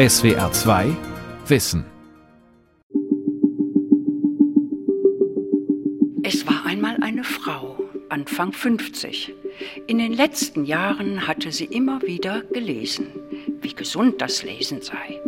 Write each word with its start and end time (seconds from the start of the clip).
SWR 0.00 0.50
2 0.50 0.96
Wissen. 1.48 1.84
Es 6.22 6.46
war 6.46 6.64
einmal 6.64 6.96
eine 7.02 7.22
Frau, 7.22 7.76
Anfang 8.08 8.52
50. 8.54 9.34
In 9.88 9.98
den 9.98 10.14
letzten 10.14 10.64
Jahren 10.64 11.26
hatte 11.26 11.52
sie 11.52 11.66
immer 11.66 12.00
wieder 12.00 12.40
gelesen, 12.40 13.08
wie 13.60 13.74
gesund 13.74 14.22
das 14.22 14.42
Lesen 14.42 14.80
sei. 14.80 15.20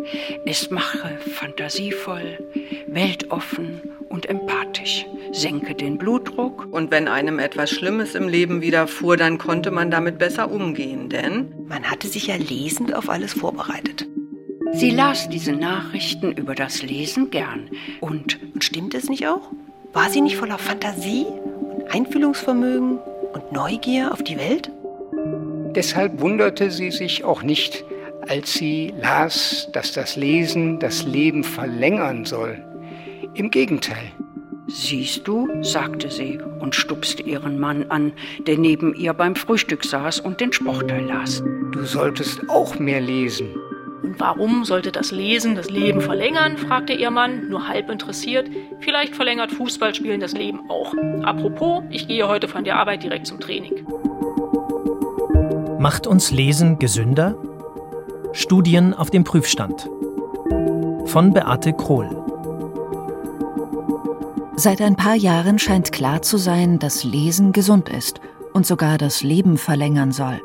Es 0.47 0.71
mache 0.71 1.19
fantasievoll, 1.19 2.39
weltoffen 2.87 3.83
und 4.09 4.25
empathisch, 4.25 5.05
senke 5.33 5.75
den 5.75 5.99
Blutdruck. 5.99 6.67
Und 6.71 6.91
wenn 6.91 7.09
einem 7.09 7.41
etwas 7.41 7.71
Schlimmes 7.71 8.15
im 8.15 8.27
Leben 8.27 8.63
widerfuhr, 8.63 9.19
dann 9.19 9.37
konnte 9.37 9.71
man 9.71 9.91
damit 9.91 10.17
besser 10.17 10.51
umgehen, 10.51 11.11
denn 11.11 11.53
man 11.69 11.85
hatte 11.85 12.09
sich 12.09 12.29
ja 12.29 12.37
lesend 12.37 12.95
auf 12.95 13.11
alles 13.11 13.35
vorbereitet. 13.35 14.07
Sie 14.75 14.91
las 14.91 15.29
diese 15.29 15.53
Nachrichten 15.53 16.33
über 16.33 16.55
das 16.55 16.83
Lesen 16.83 17.31
gern. 17.31 17.69
Und, 18.01 18.39
und 18.55 18.65
stimmt 18.65 18.95
es 18.95 19.09
nicht 19.09 19.27
auch? 19.27 19.51
War 19.93 20.09
sie 20.09 20.23
nicht 20.23 20.37
voller 20.37 20.59
Fantasie 20.59 21.27
und 21.27 21.95
Einfühlungsvermögen 21.95 22.99
und 23.33 23.53
Neugier 23.53 24.13
auf 24.13 24.23
die 24.23 24.39
Welt? 24.39 24.71
Deshalb 25.75 26.21
wunderte 26.21 26.71
sie 26.71 26.91
sich 26.91 27.25
auch 27.25 27.43
nicht, 27.43 27.85
als 28.29 28.55
sie 28.55 28.95
las, 29.01 29.69
dass 29.73 29.93
das 29.93 30.17
Lesen 30.17 30.79
das 30.79 31.05
Leben 31.05 31.45
verlängern 31.45 32.25
soll. 32.25 32.63
Im 33.35 33.51
Gegenteil. 33.51 34.13
Siehst 34.69 35.29
du, 35.29 35.49
sagte 35.63 36.11
sie 36.11 36.39
und 36.61 36.75
stupste 36.75 37.23
ihren 37.23 37.59
Mann 37.59 37.91
an, 37.91 38.13
der 38.47 38.57
neben 38.57 38.95
ihr 38.95 39.13
beim 39.13 39.35
Frühstück 39.35 39.85
saß 39.85 40.21
und 40.21 40.41
den 40.41 40.53
Sportteil 40.53 41.05
las. 41.05 41.43
Du 41.73 41.85
solltest 41.85 42.49
auch 42.49 42.79
mehr 42.79 43.01
lesen. 43.01 43.49
Und 44.13 44.21
warum 44.21 44.67
sollte 44.67 44.93
das 44.93 45.11
Lesen 45.11 45.55
das 45.55 45.71
Leben 45.71 46.03
verlängern? 46.03 46.59
fragte 46.59 46.93
ihr 46.93 47.11
Mann, 47.11 47.49
nur 47.49 47.67
halb 47.67 47.89
interessiert. 47.89 48.47
Vielleicht 48.81 49.17
verlängert 49.17 49.51
Fußballspielen 49.53 50.21
das 50.21 50.35
Leben 50.35 50.69
auch. 50.69 50.93
Apropos, 51.23 51.83
ich 51.89 52.09
gehe 52.09 52.29
heute 52.29 52.47
von 52.47 52.63
der 52.63 52.77
Arbeit 52.77 53.05
direkt 53.05 53.27
zum 53.27 53.41
Training. 53.41 53.87
Macht 55.79 56.07
uns 56.07 56.31
Lesen 56.31 56.79
gesünder? 56.79 57.39
Studien 58.35 58.93
auf 58.93 59.09
dem 59.09 59.25
Prüfstand. 59.25 59.89
Von 61.07 61.33
Beate 61.33 61.73
Krohl. 61.73 62.11
Seit 64.57 64.83
ein 64.83 64.97
paar 64.97 65.17
Jahren 65.17 65.59
scheint 65.59 65.91
klar 65.91 66.21
zu 66.21 66.37
sein, 66.37 66.79
dass 66.79 67.03
Lesen 67.03 67.53
gesund 67.53 67.89
ist 67.89 68.21
und 68.53 68.67
sogar 68.67 68.99
das 68.99 69.23
Leben 69.23 69.57
verlängern 69.57 70.13
soll. 70.13 70.43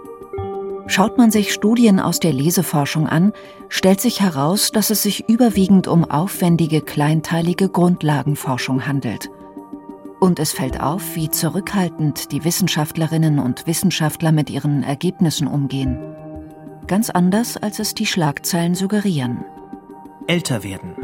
Schaut 0.88 1.18
man 1.18 1.32
sich 1.32 1.54
Studien 1.54 2.00
aus 2.00 2.20
der 2.20 2.32
Leseforschung 2.32 3.08
an, 3.08 3.34
stellt 3.68 4.00
sich 4.00 4.22
heraus, 4.22 4.72
dass 4.72 4.90
es 4.90 5.04
sich 5.04 5.28
überwiegend 5.28 5.88
um 5.88 6.10
aufwendige, 6.10 6.82
kleinteilige 6.82 7.68
Grundlagenforschung 7.68 8.88
handelt. 8.88 9.30
Und 10.20 10.40
es 10.40 10.54
fällt 10.54 10.82
auf, 10.82 11.16
wie 11.16 11.30
zurückhaltend 11.30 12.32
die 12.32 12.44
Wissenschaftlerinnen 12.44 13.38
und 13.38 13.68
Wissenschaftler 13.68 14.32
mit 14.32 14.50
ihren 14.50 14.82
Ergebnissen 14.82 15.48
umgehen. 15.48 16.00
Ganz 16.88 17.10
anders, 17.10 17.58
als 17.58 17.80
es 17.80 17.94
die 17.94 18.06
Schlagzeilen 18.06 18.74
suggerieren. 18.74 19.44
Älter 20.26 20.64
werden. 20.64 20.96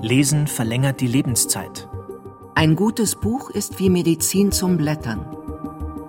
Lesen 0.00 0.46
verlängert 0.46 1.00
die 1.00 1.06
Lebenszeit. 1.06 1.88
Ein 2.54 2.74
gutes 2.74 3.16
Buch 3.16 3.50
ist 3.50 3.78
wie 3.78 3.90
Medizin 3.90 4.50
zum 4.50 4.78
Blättern. 4.78 5.24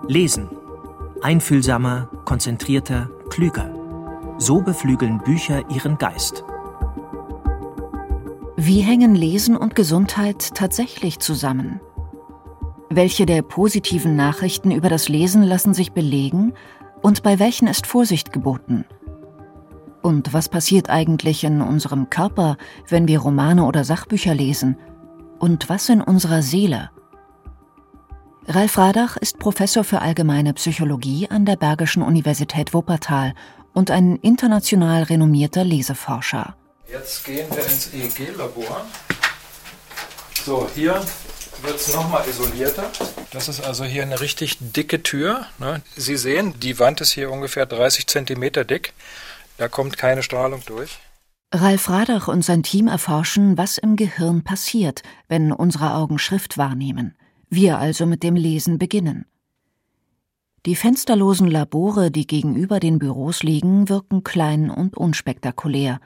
Lesen. 0.07 0.49
Einfühlsamer, 1.23 2.09
konzentrierter, 2.25 3.09
klüger. 3.29 3.69
So 4.39 4.59
beflügeln 4.61 5.19
Bücher 5.19 5.69
ihren 5.69 5.99
Geist. 5.99 6.43
Wie 8.57 8.79
hängen 8.81 9.13
Lesen 9.13 9.55
und 9.55 9.75
Gesundheit 9.75 10.55
tatsächlich 10.55 11.19
zusammen? 11.19 11.79
Welche 12.89 13.27
der 13.27 13.43
positiven 13.43 14.15
Nachrichten 14.15 14.71
über 14.71 14.89
das 14.89 15.09
Lesen 15.09 15.43
lassen 15.43 15.75
sich 15.75 15.91
belegen 15.91 16.53
und 17.03 17.21
bei 17.21 17.37
welchen 17.37 17.67
ist 17.67 17.85
Vorsicht 17.85 18.33
geboten? 18.33 18.85
Und 20.01 20.33
was 20.33 20.49
passiert 20.49 20.89
eigentlich 20.89 21.43
in 21.43 21.61
unserem 21.61 22.09
Körper, 22.09 22.57
wenn 22.89 23.07
wir 23.07 23.19
Romane 23.19 23.65
oder 23.65 23.83
Sachbücher 23.83 24.33
lesen? 24.33 24.75
Und 25.37 25.69
was 25.69 25.87
in 25.87 26.01
unserer 26.01 26.41
Seele? 26.41 26.89
Ralf 28.47 28.77
Radach 28.79 29.17
ist 29.17 29.37
Professor 29.37 29.83
für 29.83 30.01
allgemeine 30.01 30.53
Psychologie 30.55 31.27
an 31.29 31.45
der 31.45 31.55
Bergischen 31.57 32.01
Universität 32.01 32.73
Wuppertal 32.73 33.35
und 33.73 33.91
ein 33.91 34.15
international 34.15 35.03
renommierter 35.03 35.63
Leseforscher. 35.63 36.55
Jetzt 36.91 37.23
gehen 37.23 37.47
wir 37.51 37.63
ins 37.63 37.93
EEG-Labor. 37.93 38.85
So, 40.43 40.67
hier 40.73 41.05
wird 41.61 41.75
es 41.75 41.93
nochmal 41.93 42.27
isolierter. 42.27 42.89
Das 43.29 43.47
ist 43.47 43.63
also 43.63 43.83
hier 43.83 44.01
eine 44.01 44.19
richtig 44.19 44.57
dicke 44.59 45.03
Tür. 45.03 45.45
Ne? 45.59 45.83
Sie 45.95 46.17
sehen, 46.17 46.59
die 46.59 46.79
Wand 46.79 46.99
ist 46.99 47.11
hier 47.11 47.31
ungefähr 47.31 47.67
30 47.67 48.07
Zentimeter 48.07 48.65
dick. 48.65 48.93
Da 49.57 49.67
kommt 49.67 49.97
keine 49.97 50.23
Strahlung 50.23 50.63
durch. 50.65 50.97
Ralf 51.53 51.89
Radach 51.89 52.27
und 52.27 52.43
sein 52.43 52.63
Team 52.63 52.87
erforschen, 52.87 53.57
was 53.57 53.77
im 53.77 53.97
Gehirn 53.97 54.43
passiert, 54.43 55.03
wenn 55.27 55.51
unsere 55.51 55.93
Augen 55.93 56.17
Schrift 56.17 56.57
wahrnehmen. 56.57 57.15
Wir 57.53 57.79
also 57.79 58.05
mit 58.05 58.23
dem 58.23 58.37
Lesen 58.37 58.77
beginnen. 58.77 59.25
Die 60.65 60.77
fensterlosen 60.77 61.47
Labore, 61.47 62.09
die 62.09 62.25
gegenüber 62.25 62.79
den 62.79 62.97
Büros 62.97 63.43
liegen, 63.43 63.89
wirken 63.89 64.23
klein 64.23 64.69
und 64.69 64.95
unspektakulär. 64.95 65.99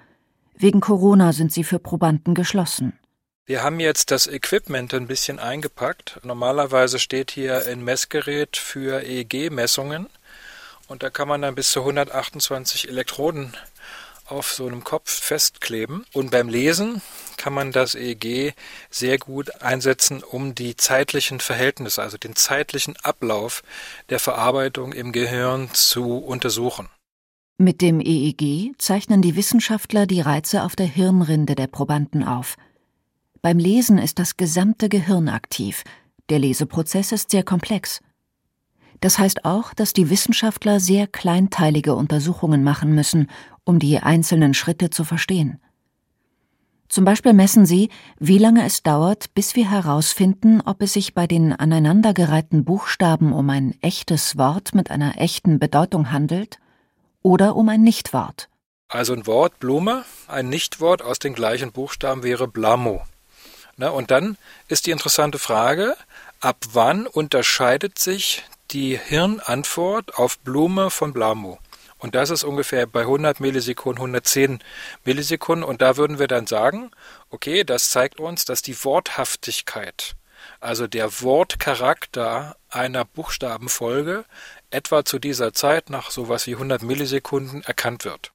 Wegen 0.55 0.81
Corona 0.81 1.34
sind 1.34 1.53
sie 1.53 1.63
für 1.63 1.78
Probanden 1.78 2.34
geschlossen. 2.34 2.97
Wir 3.45 3.61
haben 3.61 3.79
jetzt 3.79 4.09
das 4.09 4.25
Equipment 4.25 4.91
ein 4.95 5.05
bisschen 5.05 5.38
eingepackt. 5.38 6.19
Normalerweise 6.23 6.97
steht 6.97 7.29
hier 7.29 7.67
ein 7.67 7.84
Messgerät 7.84 8.57
für 8.57 9.03
EEG-Messungen. 9.03 10.07
Und 10.88 11.03
da 11.03 11.11
kann 11.11 11.28
man 11.28 11.44
dann 11.44 11.53
bis 11.53 11.69
zu 11.69 11.81
128 11.81 12.89
Elektroden 12.89 13.53
auf 14.25 14.53
so 14.53 14.67
einem 14.67 14.83
Kopf 14.83 15.11
festkleben. 15.11 16.05
Und 16.13 16.31
beim 16.31 16.49
Lesen 16.49 17.01
kann 17.37 17.53
man 17.53 17.71
das 17.71 17.95
EEG 17.95 18.53
sehr 18.89 19.17
gut 19.17 19.61
einsetzen, 19.61 20.23
um 20.23 20.55
die 20.55 20.75
zeitlichen 20.75 21.39
Verhältnisse, 21.39 22.01
also 22.01 22.17
den 22.17 22.35
zeitlichen 22.35 22.95
Ablauf 23.03 23.63
der 24.09 24.19
Verarbeitung 24.19 24.93
im 24.93 25.11
Gehirn 25.11 25.69
zu 25.73 26.17
untersuchen. 26.17 26.89
Mit 27.57 27.81
dem 27.81 28.01
EEG 28.01 28.73
zeichnen 28.77 29.21
die 29.21 29.35
Wissenschaftler 29.35 30.07
die 30.07 30.21
Reize 30.21 30.63
auf 30.63 30.75
der 30.75 30.87
Hirnrinde 30.87 31.55
der 31.55 31.67
Probanden 31.67 32.23
auf. 32.23 32.57
Beim 33.41 33.59
Lesen 33.59 33.97
ist 33.97 34.19
das 34.19 34.37
gesamte 34.37 34.89
Gehirn 34.89 35.29
aktiv. 35.29 35.83
Der 36.29 36.39
Leseprozess 36.39 37.11
ist 37.11 37.31
sehr 37.31 37.43
komplex. 37.43 38.01
Das 39.01 39.19
heißt 39.19 39.45
auch, 39.45 39.73
dass 39.73 39.94
die 39.94 40.09
Wissenschaftler 40.09 40.79
sehr 40.79 41.07
kleinteilige 41.07 41.95
Untersuchungen 41.95 42.63
machen 42.63 42.95
müssen, 42.95 43.29
um 43.63 43.79
die 43.79 44.00
einzelnen 44.00 44.53
Schritte 44.53 44.89
zu 44.89 45.03
verstehen. 45.03 45.59
Zum 46.88 47.03
Beispiel 47.03 47.34
messen 47.34 47.66
sie, 47.66 47.89
wie 48.19 48.38
lange 48.38 48.66
es 48.66 48.84
dauert, 48.84 49.34
bis 49.34 49.55
wir 49.55 49.69
herausfinden, 49.69 50.61
ob 50.61 50.81
es 50.81 50.94
sich 50.94 51.13
bei 51.13 51.28
den 51.28 51.51
aneinandergereihten 51.51 52.63
Buchstaben 52.63 53.34
um 53.34 53.50
ein 53.50 53.75
echtes 53.81 54.38
Wort 54.38 54.75
mit 54.75 54.91
einer 54.91 55.19
echten 55.19 55.59
Bedeutung 55.59 56.11
handelt 56.11 56.59
oder 57.22 57.55
um 57.55 57.69
ein 57.69 57.81
Nichtwort. 57.81 58.50
Also 58.88 59.13
ein 59.13 59.25
Wort 59.25 59.59
Blume, 59.59 60.05
ein 60.28 60.47
Nichtwort 60.47 61.01
aus 61.01 61.17
den 61.17 61.34
gleichen 61.34 61.72
Buchstaben 61.72 62.23
wäre 62.23 62.47
Blamo. 62.47 63.01
Na, 63.78 63.89
und 63.89 64.11
dann 64.11 64.38
ist 64.67 64.85
die 64.85 64.91
interessante 64.91 65.39
Frage, 65.39 65.95
ab 66.39 66.57
wann 66.72 67.07
unterscheidet 67.07 68.00
sich 68.00 68.44
die 68.71 68.97
Hirnantwort 68.97 70.15
auf 70.15 70.39
Blume 70.39 70.89
von 70.89 71.13
Blamo? 71.13 71.59
Und 71.97 72.13
das 72.13 72.29
ist 72.29 72.43
ungefähr 72.43 72.85
bei 72.85 73.01
100 73.01 73.39
Millisekunden, 73.39 73.99
110 73.99 74.59
Millisekunden. 75.05 75.63
Und 75.63 75.81
da 75.81 75.97
würden 75.97 76.19
wir 76.19 76.28
dann 76.28 76.45
sagen, 76.45 76.91
okay, 77.29 77.63
das 77.63 77.90
zeigt 77.90 78.19
uns, 78.19 78.45
dass 78.45 78.61
die 78.61 78.84
Worthaftigkeit, 78.84 80.16
also 80.59 80.87
der 80.87 81.22
Wortcharakter 81.22 82.57
einer 82.69 83.05
Buchstabenfolge 83.05 84.25
etwa 84.69 85.05
zu 85.05 85.19
dieser 85.19 85.53
Zeit 85.53 85.90
nach 85.90 86.11
sowas 86.11 86.45
wie 86.47 86.53
100 86.53 86.84
Millisekunden 86.84 87.63
erkannt 87.63 88.05
wird. 88.05 88.31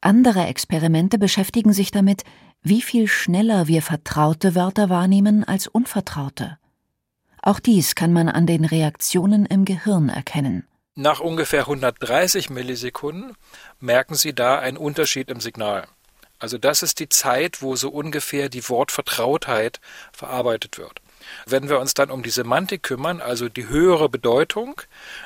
Andere 0.00 0.46
Experimente 0.46 1.18
beschäftigen 1.18 1.72
sich 1.72 1.90
damit, 1.90 2.24
wie 2.62 2.82
viel 2.82 3.08
schneller 3.08 3.66
wir 3.66 3.82
vertraute 3.82 4.54
Wörter 4.54 4.88
wahrnehmen 4.88 5.44
als 5.44 5.66
unvertraute. 5.66 6.58
Auch 7.42 7.58
dies 7.58 7.96
kann 7.96 8.12
man 8.12 8.28
an 8.28 8.46
den 8.46 8.64
Reaktionen 8.64 9.46
im 9.46 9.64
Gehirn 9.64 10.08
erkennen. 10.08 10.66
Nach 10.94 11.18
ungefähr 11.18 11.62
130 11.62 12.50
Millisekunden 12.50 13.34
merken 13.80 14.14
Sie 14.14 14.32
da 14.32 14.60
einen 14.60 14.76
Unterschied 14.76 15.28
im 15.28 15.40
Signal. 15.40 15.88
Also 16.38 16.56
das 16.56 16.82
ist 16.82 17.00
die 17.00 17.08
Zeit, 17.08 17.60
wo 17.60 17.74
so 17.74 17.88
ungefähr 17.88 18.48
die 18.48 18.68
Wortvertrautheit 18.68 19.80
verarbeitet 20.12 20.78
wird. 20.78 21.00
Wenn 21.46 21.68
wir 21.68 21.80
uns 21.80 21.94
dann 21.94 22.10
um 22.10 22.22
die 22.22 22.30
Semantik 22.30 22.82
kümmern, 22.82 23.20
also 23.20 23.48
die 23.48 23.68
höhere 23.68 24.08
Bedeutung, 24.08 24.80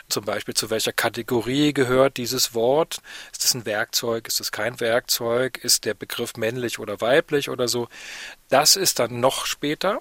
zum 0.08 0.24
Beispiel 0.24 0.54
zu 0.54 0.70
welcher 0.70 0.92
Kategorie 0.92 1.72
gehört 1.72 2.16
dieses 2.16 2.54
Wort, 2.54 3.00
ist 3.32 3.44
es 3.44 3.54
ein 3.54 3.66
Werkzeug, 3.66 4.28
ist 4.28 4.40
es 4.40 4.52
kein 4.52 4.80
Werkzeug, 4.80 5.58
ist 5.58 5.84
der 5.84 5.94
Begriff 5.94 6.34
männlich 6.36 6.78
oder 6.78 7.00
weiblich 7.00 7.50
oder 7.50 7.68
so, 7.68 7.88
das 8.48 8.76
ist 8.76 8.98
dann 8.98 9.20
noch 9.20 9.46
später. 9.46 10.00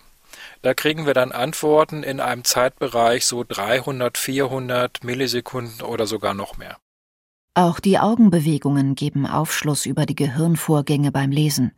Da 0.61 0.73
kriegen 0.73 1.05
wir 1.05 1.13
dann 1.13 1.31
Antworten 1.31 2.03
in 2.03 2.19
einem 2.19 2.43
Zeitbereich 2.43 3.25
so 3.25 3.43
300, 3.47 4.17
400 4.17 5.03
Millisekunden 5.03 5.81
oder 5.81 6.07
sogar 6.07 6.33
noch 6.33 6.57
mehr. 6.57 6.77
Auch 7.53 7.79
die 7.79 7.99
Augenbewegungen 7.99 8.95
geben 8.95 9.25
Aufschluss 9.25 9.85
über 9.85 10.05
die 10.05 10.15
Gehirnvorgänge 10.15 11.11
beim 11.11 11.31
Lesen. 11.31 11.71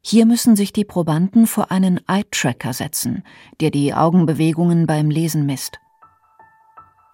Hier 0.00 0.26
müssen 0.26 0.56
sich 0.56 0.72
die 0.72 0.84
Probanden 0.84 1.46
vor 1.46 1.70
einen 1.70 2.00
Eye-Tracker 2.08 2.72
setzen, 2.72 3.24
der 3.60 3.70
die 3.70 3.94
Augenbewegungen 3.94 4.86
beim 4.86 5.10
Lesen 5.10 5.46
misst. 5.46 5.78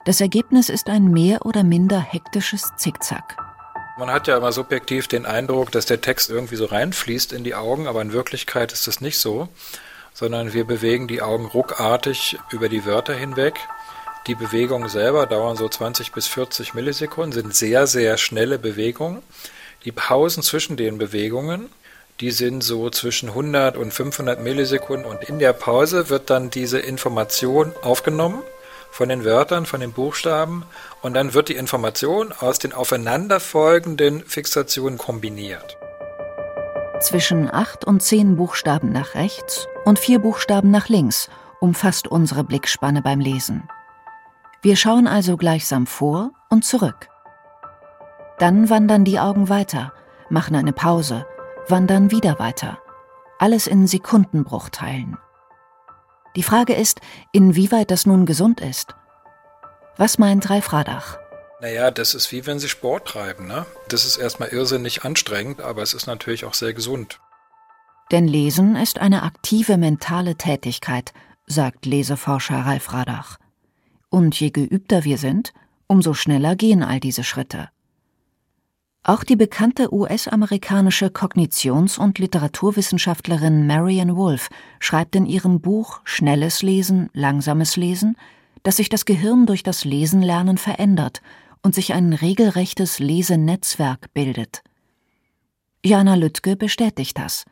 Das 0.05 0.21
Ergebnis 0.21 0.71
ist 0.71 0.89
ein 0.89 1.05
mehr 1.05 1.45
oder 1.45 1.65
minder 1.65 2.01
hektisches 2.01 2.73
Zickzack. 2.77 3.37
Man 3.99 4.11
hat 4.11 4.27
ja 4.27 4.37
immer 4.37 4.53
subjektiv 4.53 5.09
den 5.09 5.27
Eindruck, 5.27 5.73
dass 5.73 5.85
der 5.85 6.01
Text 6.01 6.31
irgendwie 6.31 6.57
so 6.57 6.67
reinfließt 6.67 7.33
in 7.33 7.43
die 7.43 7.55
Augen, 7.55 7.87
aber 7.87 8.01
in 8.01 8.13
Wirklichkeit 8.13 8.73
ist 8.73 8.87
es 8.87 9.01
nicht 9.01 9.19
so, 9.19 9.49
sondern 10.12 10.52
wir 10.52 10.64
bewegen 10.64 11.08
die 11.08 11.22
Augen 11.22 11.46
ruckartig 11.46 12.38
über 12.50 12.69
die 12.69 12.84
Wörter 12.84 13.14
hinweg. 13.14 13.55
Die 14.26 14.34
Bewegungen 14.34 14.88
selber 14.88 15.26
dauern 15.26 15.56
so 15.56 15.69
20 15.69 16.12
bis 16.12 16.26
40 16.26 16.75
Millisekunden, 16.75 17.32
sind 17.32 17.55
sehr, 17.55 17.87
sehr 17.87 18.19
schnelle 18.19 18.58
Bewegungen. 18.58 19.22
Die 19.84 19.93
Pausen 19.93 20.43
zwischen 20.43 20.76
den 20.76 20.99
Bewegungen 20.99 21.70
die 22.20 22.32
sind 22.32 22.62
so 22.62 22.90
zwischen 22.90 23.28
100 23.28 23.76
und 23.76 23.93
500 23.93 24.40
Millisekunden 24.40 25.08
und 25.08 25.22
in 25.28 25.38
der 25.38 25.52
Pause 25.52 26.08
wird 26.08 26.31
dann 26.31 26.50
diese 26.50 26.81
Information 26.81 27.72
aufgenommen 27.82 28.43
von 28.90 29.08
den 29.08 29.25
Wörtern, 29.25 29.66
von 29.66 29.81
den 29.81 29.93
Buchstaben 29.93 30.64
und 31.00 31.14
dann 31.14 31.32
wird 31.32 31.49
die 31.49 31.55
Information 31.55 32.32
aus 32.32 32.58
den 32.58 32.72
aufeinanderfolgenden 32.72 34.25
Fixationen 34.25 34.99
kombiniert. 34.99 35.78
Zwischen 37.00 37.53
acht 37.53 37.85
und 37.85 38.03
zehn 38.03 38.37
Buchstaben 38.37 38.91
nach 38.91 39.15
rechts 39.15 39.67
und 39.85 39.99
vier 39.99 40.19
Buchstaben 40.19 40.71
nach 40.71 40.89
links 40.89 41.29
umfasst 41.61 42.09
unsere 42.09 42.45
Blickspanne 42.45 43.03
beim 43.03 43.21
Lesen. 43.21 43.69
Wir 44.62 44.77
schauen 44.77 45.06
also 45.06 45.37
gleichsam 45.37 45.87
vor 45.87 46.33
und 46.50 46.65
zurück. 46.65 47.09
Dann 48.39 48.71
wandern 48.71 49.05
die 49.05 49.19
Augen 49.19 49.49
weiter, 49.49 49.93
machen 50.29 50.56
eine 50.56 50.73
Pause 50.73 51.27
wandern 51.71 52.11
wieder 52.11 52.39
weiter. 52.39 52.79
Alles 53.39 53.67
in 53.67 53.87
Sekundenbruchteilen. 53.87 55.17
Die 56.37 56.43
Frage 56.43 56.75
ist, 56.75 57.01
inwieweit 57.33 57.91
das 57.91 58.06
nun 58.06 58.27
gesund 58.27 58.61
ist. 58.61 58.94
Was 59.97 60.19
meint 60.19 60.49
Ralf 60.51 60.73
Radach? 60.73 61.19
Naja, 61.60 61.90
das 61.90 62.14
ist 62.14 62.31
wie 62.31 62.46
wenn 62.46 62.60
Sie 62.60 62.69
Sport 62.69 63.08
treiben. 63.08 63.46
Ne? 63.46 63.66
Das 63.88 64.05
ist 64.05 64.16
erstmal 64.16 64.50
irrsinnig 64.50 65.05
anstrengend, 65.05 65.60
aber 65.60 65.82
es 65.82 65.93
ist 65.93 66.06
natürlich 66.06 66.44
auch 66.44 66.55
sehr 66.55 66.72
gesund. 66.72 67.20
Denn 68.12 68.28
Lesen 68.28 68.76
ist 68.76 69.00
eine 69.00 69.22
aktive 69.22 69.76
mentale 69.76 70.37
Tätigkeit, 70.37 71.12
sagt 71.46 71.84
Leseforscher 71.84 72.60
Ralf 72.60 72.93
Radach. 72.93 73.38
Und 74.08 74.38
je 74.38 74.50
geübter 74.50 75.05
wir 75.05 75.19
sind, 75.19 75.52
umso 75.88 76.14
schneller 76.14 76.55
gehen 76.55 76.82
all 76.82 77.00
diese 77.00 77.25
Schritte. 77.25 77.69
Auch 79.02 79.25
die 79.25 79.37
bekannte 79.37 79.93
US-amerikanische 79.93 81.06
Kognitions- 81.06 81.99
und 81.99 82.19
Literaturwissenschaftlerin 82.19 83.66
Marianne 83.66 84.16
Wolf 84.16 84.49
schreibt 84.81 85.16
in 85.16 85.26
ihrem 85.26 85.60
Buch 85.60 86.00
Schnelles 86.05 86.62
Lesen, 86.62 87.10
langsames 87.14 87.76
Lesen, 87.76 88.16
dass 88.62 88.76
sich 88.76 88.88
das 88.88 89.05
Gehirn 89.05 89.46
durch 89.46 89.62
das 89.62 89.84
Lesenlernen 89.84 90.58
verändert 90.58 91.20
und 91.62 91.75
sich 91.75 91.93
ein 91.93 92.12
regelrechtes 92.12 92.99
Lesenetzwerk 92.99 94.12
bildet. 94.14 94.62
Jana 95.84 96.14
Lüttke 96.14 96.56
bestätigt 96.56 97.19
das. 97.19 97.44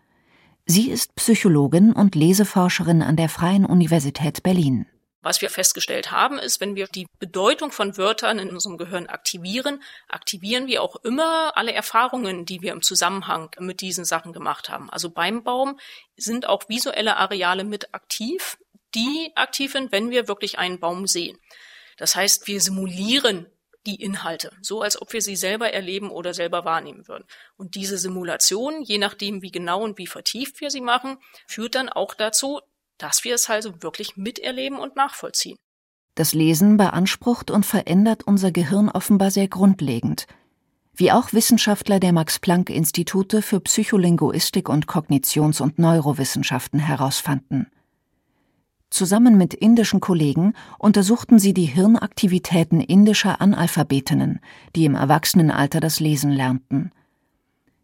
Sie 0.66 0.90
ist 0.90 1.14
Psychologin 1.14 1.92
und 1.92 2.14
Leseforscherin 2.14 3.02
an 3.02 3.16
der 3.16 3.28
Freien 3.28 3.64
Universität 3.64 4.42
Berlin. 4.42 4.86
Was 5.22 5.40
wir 5.40 5.50
festgestellt 5.50 6.12
haben, 6.12 6.38
ist, 6.38 6.60
wenn 6.60 6.76
wir 6.76 6.86
die 6.86 7.08
Bedeutung 7.18 7.72
von 7.72 7.96
Wörtern 7.96 8.38
in 8.38 8.50
unserem 8.50 8.78
Gehirn 8.78 9.06
aktivieren, 9.06 9.82
aktivieren 10.08 10.68
wir 10.68 10.82
auch 10.82 10.96
immer 11.02 11.56
alle 11.56 11.72
Erfahrungen, 11.72 12.46
die 12.46 12.62
wir 12.62 12.72
im 12.72 12.82
Zusammenhang 12.82 13.50
mit 13.58 13.80
diesen 13.80 14.04
Sachen 14.04 14.32
gemacht 14.32 14.68
haben. 14.68 14.88
Also 14.88 15.10
beim 15.10 15.42
Baum 15.42 15.80
sind 16.16 16.46
auch 16.46 16.68
visuelle 16.68 17.16
Areale 17.16 17.64
mit 17.64 17.92
aktiv, 17.92 18.56
die 18.94 19.32
aktiv 19.34 19.72
sind, 19.72 19.90
wenn 19.90 20.10
wir 20.10 20.28
wirklich 20.28 20.58
einen 20.60 20.78
Baum 20.78 21.08
sehen. 21.08 21.38
Das 21.96 22.14
heißt, 22.14 22.46
wir 22.46 22.60
simulieren 22.60 23.46
die 23.86 24.02
Inhalte, 24.02 24.50
so 24.60 24.82
als 24.82 25.00
ob 25.00 25.12
wir 25.12 25.22
sie 25.22 25.36
selber 25.36 25.72
erleben 25.72 26.10
oder 26.10 26.34
selber 26.34 26.64
wahrnehmen 26.64 27.08
würden. 27.08 27.24
Und 27.56 27.74
diese 27.74 27.98
Simulation, 27.98 28.82
je 28.82 28.98
nachdem, 28.98 29.42
wie 29.42 29.50
genau 29.50 29.82
und 29.82 29.98
wie 29.98 30.06
vertieft 30.06 30.60
wir 30.60 30.70
sie 30.70 30.80
machen, 30.80 31.18
führt 31.46 31.74
dann 31.74 31.88
auch 31.88 32.14
dazu, 32.14 32.60
dass 32.98 33.24
wir 33.24 33.34
es 33.34 33.48
also 33.48 33.82
wirklich 33.82 34.16
miterleben 34.16 34.78
und 34.78 34.96
nachvollziehen. 34.96 35.56
Das 36.14 36.32
Lesen 36.32 36.78
beansprucht 36.78 37.50
und 37.50 37.66
verändert 37.66 38.26
unser 38.26 38.50
Gehirn 38.50 38.88
offenbar 38.88 39.30
sehr 39.30 39.48
grundlegend, 39.48 40.26
wie 40.94 41.12
auch 41.12 41.34
Wissenschaftler 41.34 42.00
der 42.00 42.12
Max-Planck-Institute 42.12 43.42
für 43.42 43.60
Psycholinguistik 43.60 44.70
und 44.70 44.86
Kognitions- 44.86 45.60
und 45.60 45.78
Neurowissenschaften 45.78 46.80
herausfanden. 46.80 47.70
Zusammen 48.90 49.36
mit 49.36 49.52
indischen 49.52 50.00
Kollegen 50.00 50.54
untersuchten 50.78 51.38
sie 51.38 51.52
die 51.52 51.64
Hirnaktivitäten 51.64 52.80
indischer 52.80 53.40
Analphabetinnen, 53.40 54.40
die 54.74 54.84
im 54.84 54.94
Erwachsenenalter 54.94 55.80
das 55.80 56.00
Lesen 56.00 56.30
lernten. 56.30 56.92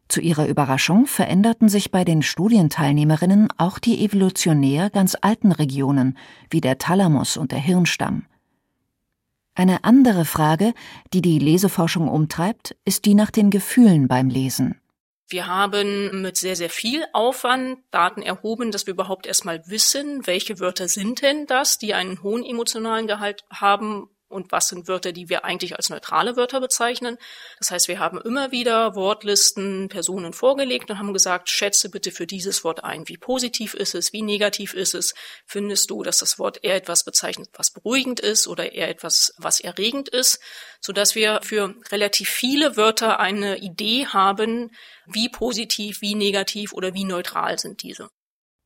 Zu 0.08 0.20
ihrer 0.20 0.46
Überraschung 0.46 1.06
veränderten 1.06 1.69
sich 1.69 1.90
bei 1.90 2.04
den 2.04 2.22
Studienteilnehmerinnen 2.22 3.49
auch 3.56 3.78
die 3.78 4.04
evolutionär 4.04 4.90
ganz 4.90 5.16
alten 5.20 5.52
Regionen, 5.52 6.19
wie 6.50 6.60
der 6.60 6.78
Thalamus 6.78 7.37
und 7.37 7.50
der 7.50 7.58
Hirnstamm. 7.58 8.26
Eine 9.55 9.84
andere 9.84 10.25
Frage, 10.25 10.75
die 11.12 11.22
die 11.22 11.38
Leseforschung 11.38 12.08
umtreibt, 12.08 12.76
ist 12.84 13.06
die 13.06 13.14
nach 13.14 13.31
den 13.31 13.50
Gefühlen 13.50 14.06
beim 14.06 14.28
Lesen. 14.28 14.81
Wir 15.32 15.46
haben 15.46 16.20
mit 16.20 16.37
sehr, 16.37 16.56
sehr 16.56 16.69
viel 16.69 17.05
Aufwand 17.14 17.79
Daten 17.90 18.20
erhoben, 18.20 18.70
dass 18.70 18.87
wir 18.87 18.93
überhaupt 18.93 19.26
erstmal 19.26 19.62
wissen, 19.67 20.26
welche 20.26 20.61
Wörter 20.61 20.88
sind 20.88 21.23
denn 21.23 21.46
das, 21.46 21.79
die 21.79 21.94
einen 21.94 22.23
hohen 22.23 22.44
emotionalen 22.44 23.06
Gehalt 23.06 23.44
haben 23.50 24.11
und 24.32 24.50
was 24.50 24.69
sind 24.69 24.88
Wörter, 24.88 25.12
die 25.12 25.29
wir 25.29 25.44
eigentlich 25.44 25.76
als 25.76 25.90
neutrale 25.90 26.37
Wörter 26.37 26.61
bezeichnen. 26.61 27.19
Das 27.58 27.70
heißt, 27.70 27.88
wir 27.88 27.99
haben 27.99 28.20
immer 28.20 28.50
wieder 28.50 28.94
Wortlisten 28.94 29.88
Personen 29.88 30.32
vorgelegt 30.32 30.90
und 30.90 30.99
haben 30.99 31.12
gesagt, 31.12 31.49
schätze 31.49 31.91
bitte 31.91 32.10
für 32.10 32.27
dieses 32.27 32.65
Wort 32.65 32.82
ein. 32.82 33.06
Wie 33.08 33.19
positiv 33.19 33.74
ist 33.74 33.94
es? 33.94 34.12
Wie 34.12 34.22
negativ 34.22 34.74
ist 34.74 34.94
es? 34.94 35.15
Findest 35.46 35.91
du, 35.91 36.03
dass 36.03 36.19
das 36.19 36.39
Wort 36.39 36.65
eher 36.65 36.77
etwas 36.77 37.05
bezeichnet, 37.05 37.51
was 37.55 37.70
beruhigend 37.70 38.20
ist 38.20 38.48
oder 38.48 38.72
eher 38.72 38.89
etwas, 38.89 39.34
was 39.39 39.60
erregend 39.60 40.08
ist? 40.08 40.41
Sodass 40.81 41.15
wir 41.15 41.41
für 41.43 41.74
relativ 41.91 42.29
viele 42.29 42.77
Wörter 42.77 43.20
eine 43.20 43.58
Idee 43.58 44.06
haben, 44.06 44.70
wie 45.06 45.29
positiv, 45.29 46.01
wie 46.01 46.15
negativ 46.15 46.72
oder 46.72 46.94
wie 46.94 47.05
neutral 47.05 47.58
sind 47.58 47.82
diese. 47.82 48.10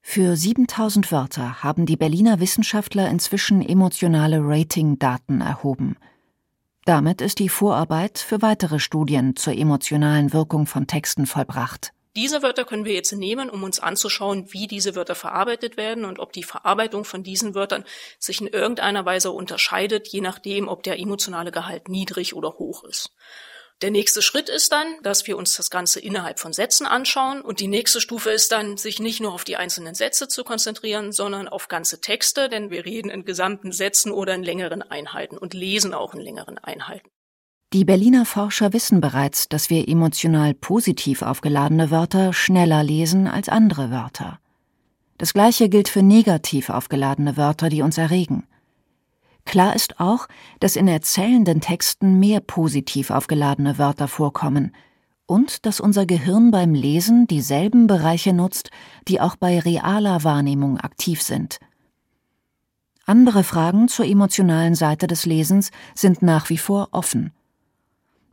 Für 0.09 0.37
7000 0.37 1.11
Wörter 1.11 1.65
haben 1.65 1.85
die 1.85 1.97
Berliner 1.97 2.39
Wissenschaftler 2.39 3.11
inzwischen 3.11 3.61
emotionale 3.61 4.39
Rating-Daten 4.41 5.41
erhoben. 5.41 5.97
Damit 6.85 7.21
ist 7.21 7.41
die 7.41 7.49
Vorarbeit 7.49 8.19
für 8.19 8.41
weitere 8.41 8.79
Studien 8.79 9.35
zur 9.35 9.55
emotionalen 9.55 10.33
Wirkung 10.33 10.67
von 10.67 10.87
Texten 10.87 11.27
vollbracht. 11.27 11.93
Diese 12.15 12.41
Wörter 12.43 12.65
können 12.65 12.85
wir 12.85 12.95
jetzt 12.95 13.13
nehmen, 13.13 13.51
um 13.51 13.65
uns 13.65 13.81
anzuschauen, 13.81 14.47
wie 14.53 14.69
diese 14.69 14.95
Wörter 14.95 15.17
verarbeitet 15.17 15.77
werden 15.77 16.05
und 16.05 16.21
ob 16.21 16.33
die 16.33 16.45
Verarbeitung 16.45 17.05
von 17.05 17.25
diesen 17.25 17.57
Wörtern 17.57 17.85
sich 18.21 18.41
in 18.41 18.47
irgendeiner 18.47 19.05
Weise 19.05 19.33
unterscheidet, 19.33 20.07
je 20.07 20.21
nachdem, 20.21 20.69
ob 20.69 20.85
der 20.85 21.01
emotionale 21.01 21.51
Gehalt 21.51 21.89
niedrig 21.89 22.35
oder 22.35 22.55
hoch 22.55 22.85
ist. 22.85 23.11
Der 23.83 23.91
nächste 23.91 24.23
Schritt 24.23 24.49
ist 24.49 24.73
dann, 24.73 24.87
dass 25.03 25.27
wir 25.27 25.37
uns 25.37 25.55
das 25.55 25.69
Ganze 25.69 26.01
innerhalb 26.01 26.39
von 26.39 26.55
Sätzen 26.55 26.87
anschauen. 26.87 27.43
Und 27.43 27.61
die 27.61 27.67
nächste 27.67 28.01
Stufe 28.01 28.31
ist 28.31 28.51
dann, 28.51 28.79
sich 28.79 29.01
nicht 29.01 29.21
nur 29.21 29.35
auf 29.35 29.45
die 29.45 29.57
einzelnen 29.57 29.95
Sätze 29.95 30.29
zu 30.29 30.45
konzentrieren, 30.45 31.13
sondern 31.13 31.47
auf 31.47 31.69
ganze 31.69 32.01
Texte, 32.01 32.49
denn 32.49 32.71
wir 32.71 32.87
reden 32.87 33.11
in 33.11 33.27
gesamten 33.27 33.73
Sätzen 33.73 34.13
oder 34.13 34.35
in 34.35 34.43
längeren 34.43 34.81
Einheiten 34.81 35.37
und 35.37 35.53
lesen 35.53 35.93
auch 35.93 36.15
in 36.15 36.21
längeren 36.21 36.57
Einheiten. 36.57 37.11
Die 37.75 37.85
Berliner 37.85 38.25
Forscher 38.25 38.73
wissen 38.73 39.03
bereits, 39.03 39.49
dass 39.51 39.69
wir 39.69 39.87
emotional 39.87 40.55
positiv 40.55 41.21
aufgeladene 41.21 41.91
Wörter 41.91 42.33
schneller 42.33 42.83
lesen 42.83 43.27
als 43.27 43.51
andere 43.51 43.91
Wörter. 43.91 44.39
Das 45.19 45.35
gleiche 45.35 45.69
gilt 45.69 45.89
für 45.89 46.03
negativ 46.03 46.71
aufgeladene 46.71 47.37
Wörter, 47.37 47.69
die 47.69 47.83
uns 47.83 47.99
erregen. 47.99 48.47
Klar 49.47 49.75
ist 49.75 50.01
auch, 50.01 50.27
dass 50.61 50.77
in 50.77 50.89
erzählenden 50.89 51.61
Texten 51.61 52.19
mehr 52.19 52.41
positiv 52.41 53.11
aufgeladene 53.11 53.79
Wörter 53.79 54.09
vorkommen 54.09 54.73
und 55.25 55.65
dass 55.67 55.81
unser 55.81 56.05
Gehirn 56.05 56.51
beim 56.51 56.75
Lesen 56.75 57.27
dieselben 57.27 57.87
Bereiche 57.87 58.33
nutzt, 58.33 58.71
die 59.09 59.21
auch 59.21 59.37
bei 59.37 59.59
realer 59.59 60.25
Wahrnehmung 60.25 60.79
aktiv 60.79 61.23
sind. 61.23 61.59
Andere 63.07 63.45
Fragen 63.45 63.89
zur 63.89 64.05
emotionalen 64.05 64.75
Seite 64.75 65.07
des 65.07 65.27
Lesens 65.27 65.71
sind 65.95 66.23
nach 66.23 66.51
wie 66.51 66.59
vor 66.59 66.89
offen. 66.91 67.33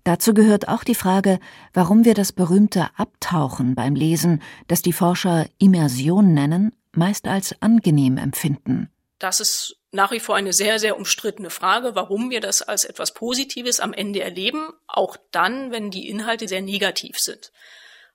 Dazu 0.03 0.33
gehört 0.33 0.67
auch 0.67 0.83
die 0.83 0.95
Frage, 0.95 1.39
warum 1.73 2.05
wir 2.05 2.15
das 2.15 2.31
berühmte 2.31 2.87
Abtauchen 2.97 3.75
beim 3.75 3.95
Lesen, 3.95 4.41
das 4.67 4.81
die 4.81 4.93
Forscher 4.93 5.45
Immersion 5.59 6.33
nennen, 6.33 6.71
meist 6.91 7.27
als 7.27 7.55
angenehm 7.61 8.17
empfinden. 8.17 8.89
Das 9.23 9.39
ist 9.39 9.77
nach 9.91 10.11
wie 10.11 10.19
vor 10.19 10.35
eine 10.35 10.51
sehr, 10.51 10.79
sehr 10.79 10.97
umstrittene 10.97 11.49
Frage, 11.49 11.95
warum 11.95 12.29
wir 12.29 12.41
das 12.41 12.61
als 12.61 12.83
etwas 12.83 13.13
Positives 13.13 13.79
am 13.79 13.93
Ende 13.93 14.19
erleben, 14.21 14.73
auch 14.85 15.15
dann, 15.31 15.71
wenn 15.71 15.91
die 15.91 16.09
Inhalte 16.09 16.49
sehr 16.49 16.61
negativ 16.61 17.17
sind. 17.17 17.53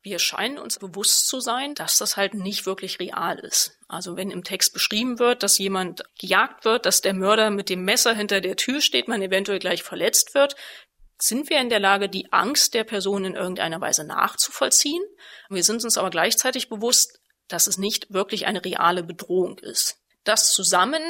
Wir 0.03 0.19
scheinen 0.19 0.59
uns 0.59 0.79
bewusst 0.79 1.27
zu 1.27 1.41
sein, 1.41 1.75
dass 1.75 1.97
das 1.97 2.19
halt 2.19 2.35
nicht 2.35 2.67
wirklich 2.67 3.01
real 3.01 3.39
ist. 3.39 3.79
Also 3.89 4.19
wenn 4.19 4.31
im 4.31 4.45
Text 4.45 4.75
beschrieben 4.75 5.19
wird, 5.19 5.43
dass 5.43 5.57
jemand 5.57 6.03
gejagt 6.21 6.67
wird, 6.67 6.85
dass 6.85 7.01
der 7.01 7.15
Mörder 7.15 7.49
mit 7.49 7.71
dem 7.71 7.87
Messer 7.87 8.13
hinter 8.13 8.43
der 8.43 8.57
Tür 8.57 8.83
steht, 8.83 9.09
man 9.09 9.23
eventuell 9.23 9.61
gleich 9.61 9.83
verletzt 9.83 10.35
wird, 10.35 10.57
sind 11.19 11.49
wir 11.49 11.59
in 11.59 11.71
der 11.71 11.81
Lage, 11.81 12.11
die 12.11 12.35
Angst 12.35 12.75
der 12.75 12.85
Person 12.85 13.25
in 13.25 13.35
irgendeiner 13.35 13.81
Weise 13.81 14.05
nachzuvollziehen. 14.05 15.03
Wir 15.49 15.65
sind 15.65 15.83
uns 15.85 15.97
aber 15.97 16.11
gleichzeitig 16.11 16.69
bewusst, 16.69 17.19
dass 17.49 17.67
es 17.67 17.79
nicht 17.79 18.13
wirklich 18.13 18.47
eine 18.47 18.63
reale 18.63 19.03
Bedrohung 19.03 19.59
ist. 19.61 19.97
Das 20.29 20.53
zusammen 20.53 21.01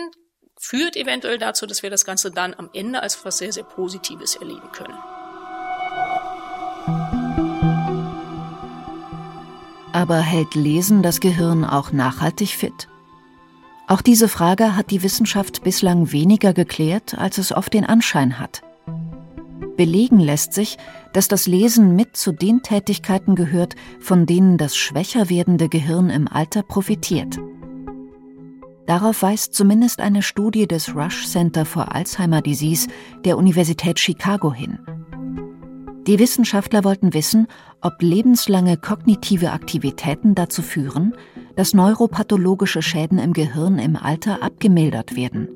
führt 0.61 0.95
eventuell 0.95 1.39
dazu, 1.39 1.67
dass 1.67 1.83
wir 1.83 1.91
das 1.91 2.05
Ganze 2.05 2.31
dann 2.31 2.55
am 2.55 2.71
Ende 2.73 3.03
als 3.03 3.17
etwas 3.17 3.39
sehr, 3.39 3.53
sehr 3.53 3.65
Positives 3.65 4.37
erleben 4.37 4.71
können. 4.71 4.95
Aber 9.93 10.21
hält 10.21 10.55
Lesen 10.55 11.03
das 11.03 11.19
Gehirn 11.19 11.65
auch 11.65 11.91
nachhaltig 11.91 12.51
fit? 12.51 12.87
Auch 13.89 14.03
diese 14.03 14.29
Frage 14.29 14.77
hat 14.77 14.93
die 14.93 15.03
Wissenschaft 15.03 15.65
bislang 15.65 16.13
weniger 16.13 16.53
geklärt, 16.53 17.19
als 17.19 17.39
es 17.39 17.51
oft 17.51 17.75
den 17.75 17.85
Anschein 17.85 18.39
hat. 18.39 18.63
Belegen 19.77 20.21
lässt 20.21 20.53
sich, 20.53 20.79
dass 21.13 21.27
das 21.27 21.49
Lesen 21.49 21.97
mit 21.97 22.17
zu 22.17 22.31
den 22.31 22.63
Tätigkeiten 22.63 23.35
gehört, 23.35 23.75
von 23.99 24.27
denen 24.27 24.59
das 24.59 24.77
schwächer 24.77 25.29
werdende 25.29 25.69
Gehirn 25.69 26.09
im 26.09 26.29
Alter 26.29 26.63
profitiert. 26.63 27.41
Darauf 28.89 29.21
weist 29.21 29.53
zumindest 29.53 30.01
eine 30.01 30.23
Studie 30.23 30.67
des 30.67 30.95
Rush 30.95 31.27
Center 31.27 31.67
for 31.67 31.95
Alzheimer 31.95 32.41
Disease 32.41 32.89
der 33.23 33.37
Universität 33.37 34.01
Chicago 34.01 34.51
hin. 34.51 34.79
Die 36.07 36.19
Wissenschaftler 36.19 36.85
wollten 36.85 37.13
wissen, 37.13 37.49
ob 37.83 38.01
lebenslange 38.01 38.79
kognitive 38.79 39.53
Aktivitäten 39.53 40.35
dazu 40.35 40.63
führen, 40.63 41.15
dass 41.55 41.75
neuropathologische 41.75 42.81
Schäden 42.81 43.19
im 43.19 43.35
Gehirn 43.35 43.79
im 43.79 43.95
Alter 43.95 44.43
abgemildert 44.43 45.17
werden. 45.17 45.49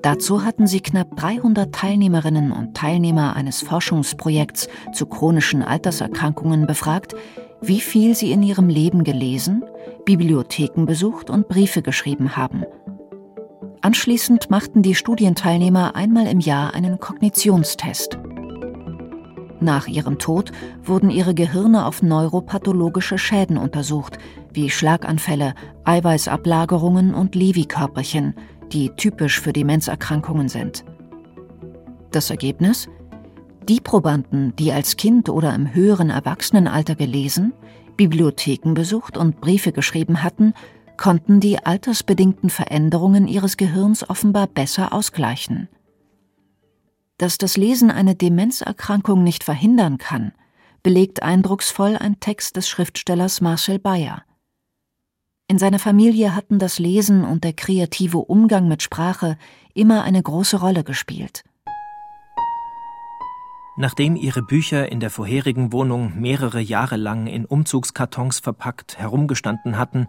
Dazu 0.00 0.44
hatten 0.44 0.68
sie 0.68 0.82
knapp 0.82 1.16
300 1.16 1.74
Teilnehmerinnen 1.74 2.52
und 2.52 2.76
Teilnehmer 2.76 3.34
eines 3.34 3.60
Forschungsprojekts 3.62 4.68
zu 4.92 5.06
chronischen 5.06 5.64
Alterserkrankungen 5.64 6.68
befragt, 6.68 7.16
wie 7.60 7.80
viel 7.80 8.14
sie 8.14 8.30
in 8.30 8.44
ihrem 8.44 8.68
Leben 8.68 9.02
gelesen, 9.02 9.64
Bibliotheken 10.04 10.84
besucht 10.86 11.30
und 11.30 11.48
Briefe 11.48 11.82
geschrieben 11.82 12.36
haben. 12.36 12.64
Anschließend 13.80 14.50
machten 14.50 14.82
die 14.82 14.94
Studienteilnehmer 14.94 15.94
einmal 15.94 16.26
im 16.26 16.40
Jahr 16.40 16.74
einen 16.74 16.98
Kognitionstest. 16.98 18.18
Nach 19.60 19.86
ihrem 19.86 20.18
Tod 20.18 20.52
wurden 20.82 21.10
ihre 21.10 21.34
Gehirne 21.34 21.86
auf 21.86 22.02
neuropathologische 22.02 23.18
Schäden 23.18 23.56
untersucht, 23.56 24.18
wie 24.52 24.70
Schlaganfälle, 24.70 25.54
Eiweißablagerungen 25.84 27.14
und 27.14 27.34
Lewy-Körperchen– 27.34 28.34
die 28.74 28.90
typisch 28.90 29.40
für 29.40 29.52
Demenzerkrankungen 29.52 30.48
sind. 30.48 30.84
Das 32.10 32.30
Ergebnis? 32.30 32.88
Die 33.68 33.80
Probanden, 33.80 34.54
die 34.56 34.72
als 34.72 34.96
Kind 34.96 35.28
oder 35.28 35.54
im 35.54 35.72
höheren 35.72 36.10
Erwachsenenalter 36.10 36.96
gelesen, 36.96 37.54
Bibliotheken 37.96 38.74
besucht 38.74 39.16
und 39.16 39.40
Briefe 39.40 39.72
geschrieben 39.72 40.22
hatten, 40.22 40.54
konnten 40.96 41.40
die 41.40 41.58
altersbedingten 41.58 42.50
Veränderungen 42.50 43.26
ihres 43.26 43.56
Gehirns 43.56 44.08
offenbar 44.08 44.46
besser 44.46 44.92
ausgleichen. 44.92 45.68
Dass 47.18 47.38
das 47.38 47.56
Lesen 47.56 47.90
eine 47.90 48.14
Demenzerkrankung 48.14 49.22
nicht 49.22 49.44
verhindern 49.44 49.98
kann, 49.98 50.32
belegt 50.82 51.22
eindrucksvoll 51.22 51.96
ein 51.96 52.20
Text 52.20 52.56
des 52.56 52.68
Schriftstellers 52.68 53.40
Marcel 53.40 53.78
Bayer. 53.78 54.24
In 55.46 55.58
seiner 55.58 55.78
Familie 55.78 56.34
hatten 56.34 56.58
das 56.58 56.78
Lesen 56.78 57.24
und 57.24 57.44
der 57.44 57.52
kreative 57.52 58.18
Umgang 58.18 58.66
mit 58.66 58.82
Sprache 58.82 59.36
immer 59.74 60.02
eine 60.02 60.22
große 60.22 60.58
Rolle 60.58 60.84
gespielt. 60.84 61.44
Nachdem 63.76 64.14
ihre 64.14 64.42
Bücher 64.42 64.90
in 64.90 65.00
der 65.00 65.10
vorherigen 65.10 65.72
Wohnung 65.72 66.20
mehrere 66.20 66.60
Jahre 66.60 66.96
lang 66.96 67.26
in 67.26 67.44
Umzugskartons 67.44 68.38
verpackt 68.38 68.98
herumgestanden 68.98 69.78
hatten, 69.78 70.06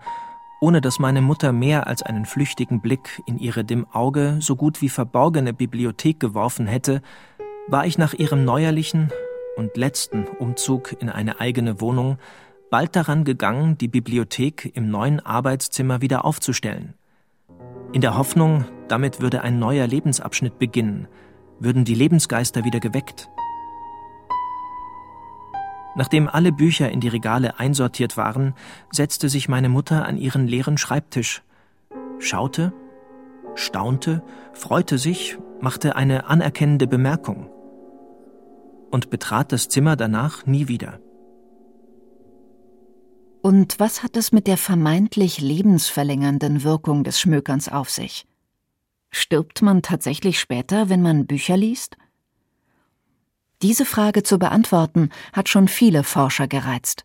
ohne 0.61 0.81
dass 0.81 0.99
meine 0.99 1.21
Mutter 1.21 1.51
mehr 1.51 1.87
als 1.87 2.03
einen 2.03 2.25
flüchtigen 2.25 2.79
Blick 2.79 3.21
in 3.25 3.39
ihre 3.39 3.65
dem 3.65 3.87
Auge 3.91 4.37
so 4.39 4.55
gut 4.55 4.81
wie 4.81 4.89
verborgene 4.89 5.53
Bibliothek 5.53 6.19
geworfen 6.19 6.67
hätte, 6.67 7.01
war 7.67 7.85
ich 7.87 7.97
nach 7.97 8.13
ihrem 8.13 8.45
neuerlichen 8.45 9.11
und 9.57 9.75
letzten 9.77 10.25
Umzug 10.27 10.95
in 10.99 11.09
eine 11.09 11.39
eigene 11.39 11.81
Wohnung 11.81 12.17
bald 12.69 12.95
daran 12.95 13.23
gegangen, 13.23 13.77
die 13.77 13.87
Bibliothek 13.87 14.71
im 14.75 14.89
neuen 14.89 15.19
Arbeitszimmer 15.19 16.01
wieder 16.01 16.25
aufzustellen. 16.25 16.93
In 17.93 18.01
der 18.01 18.17
Hoffnung, 18.17 18.65
damit 18.87 19.21
würde 19.21 19.41
ein 19.41 19.57
neuer 19.57 19.87
Lebensabschnitt 19.87 20.59
beginnen, 20.59 21.07
würden 21.59 21.85
die 21.85 21.95
Lebensgeister 21.95 22.63
wieder 22.63 22.79
geweckt. 22.79 23.29
Nachdem 25.95 26.27
alle 26.27 26.51
Bücher 26.51 26.91
in 26.91 26.99
die 26.99 27.07
Regale 27.07 27.59
einsortiert 27.59 28.17
waren, 28.17 28.53
setzte 28.91 29.29
sich 29.29 29.47
meine 29.47 29.69
Mutter 29.69 30.05
an 30.05 30.17
ihren 30.17 30.47
leeren 30.47 30.77
Schreibtisch, 30.77 31.41
schaute, 32.19 32.73
staunte, 33.55 34.21
freute 34.53 34.97
sich, 34.97 35.37
machte 35.61 35.95
eine 35.95 36.27
anerkennende 36.27 36.87
Bemerkung 36.87 37.49
und 38.91 39.09
betrat 39.09 39.51
das 39.51 39.69
Zimmer 39.69 39.95
danach 39.95 40.45
nie 40.45 40.67
wieder. 40.67 40.99
Und 43.41 43.79
was 43.79 44.03
hat 44.03 44.17
es 44.17 44.31
mit 44.31 44.47
der 44.47 44.57
vermeintlich 44.57 45.39
lebensverlängernden 45.39 46.63
Wirkung 46.63 47.03
des 47.03 47.19
Schmökerns 47.19 47.69
auf 47.69 47.89
sich? 47.89 48.25
Stirbt 49.11 49.61
man 49.61 49.81
tatsächlich 49.81 50.39
später, 50.39 50.89
wenn 50.89 51.01
man 51.01 51.27
Bücher 51.27 51.55
liest? 51.55 51.95
Diese 53.65 53.83
Frage 53.83 54.21
zu 54.21 54.37
beantworten 54.37 55.09
hat 55.33 55.49
schon 55.49 55.67
viele 55.67 56.03
Forscher 56.03 56.47
gereizt. 56.47 57.03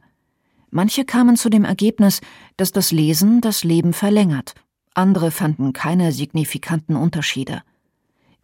Manche 0.69 1.07
kamen 1.07 1.37
zu 1.37 1.49
dem 1.49 1.65
Ergebnis, 1.65 2.21
dass 2.59 2.71
das 2.71 2.93
Lesen 2.93 3.41
das 3.41 3.65
Leben 3.65 3.95
verlängert, 3.95 4.53
andere 4.93 5.31
fanden 5.31 5.73
keine 5.73 6.13
signifikanten 6.13 6.97
Unterschiede. 6.97 7.63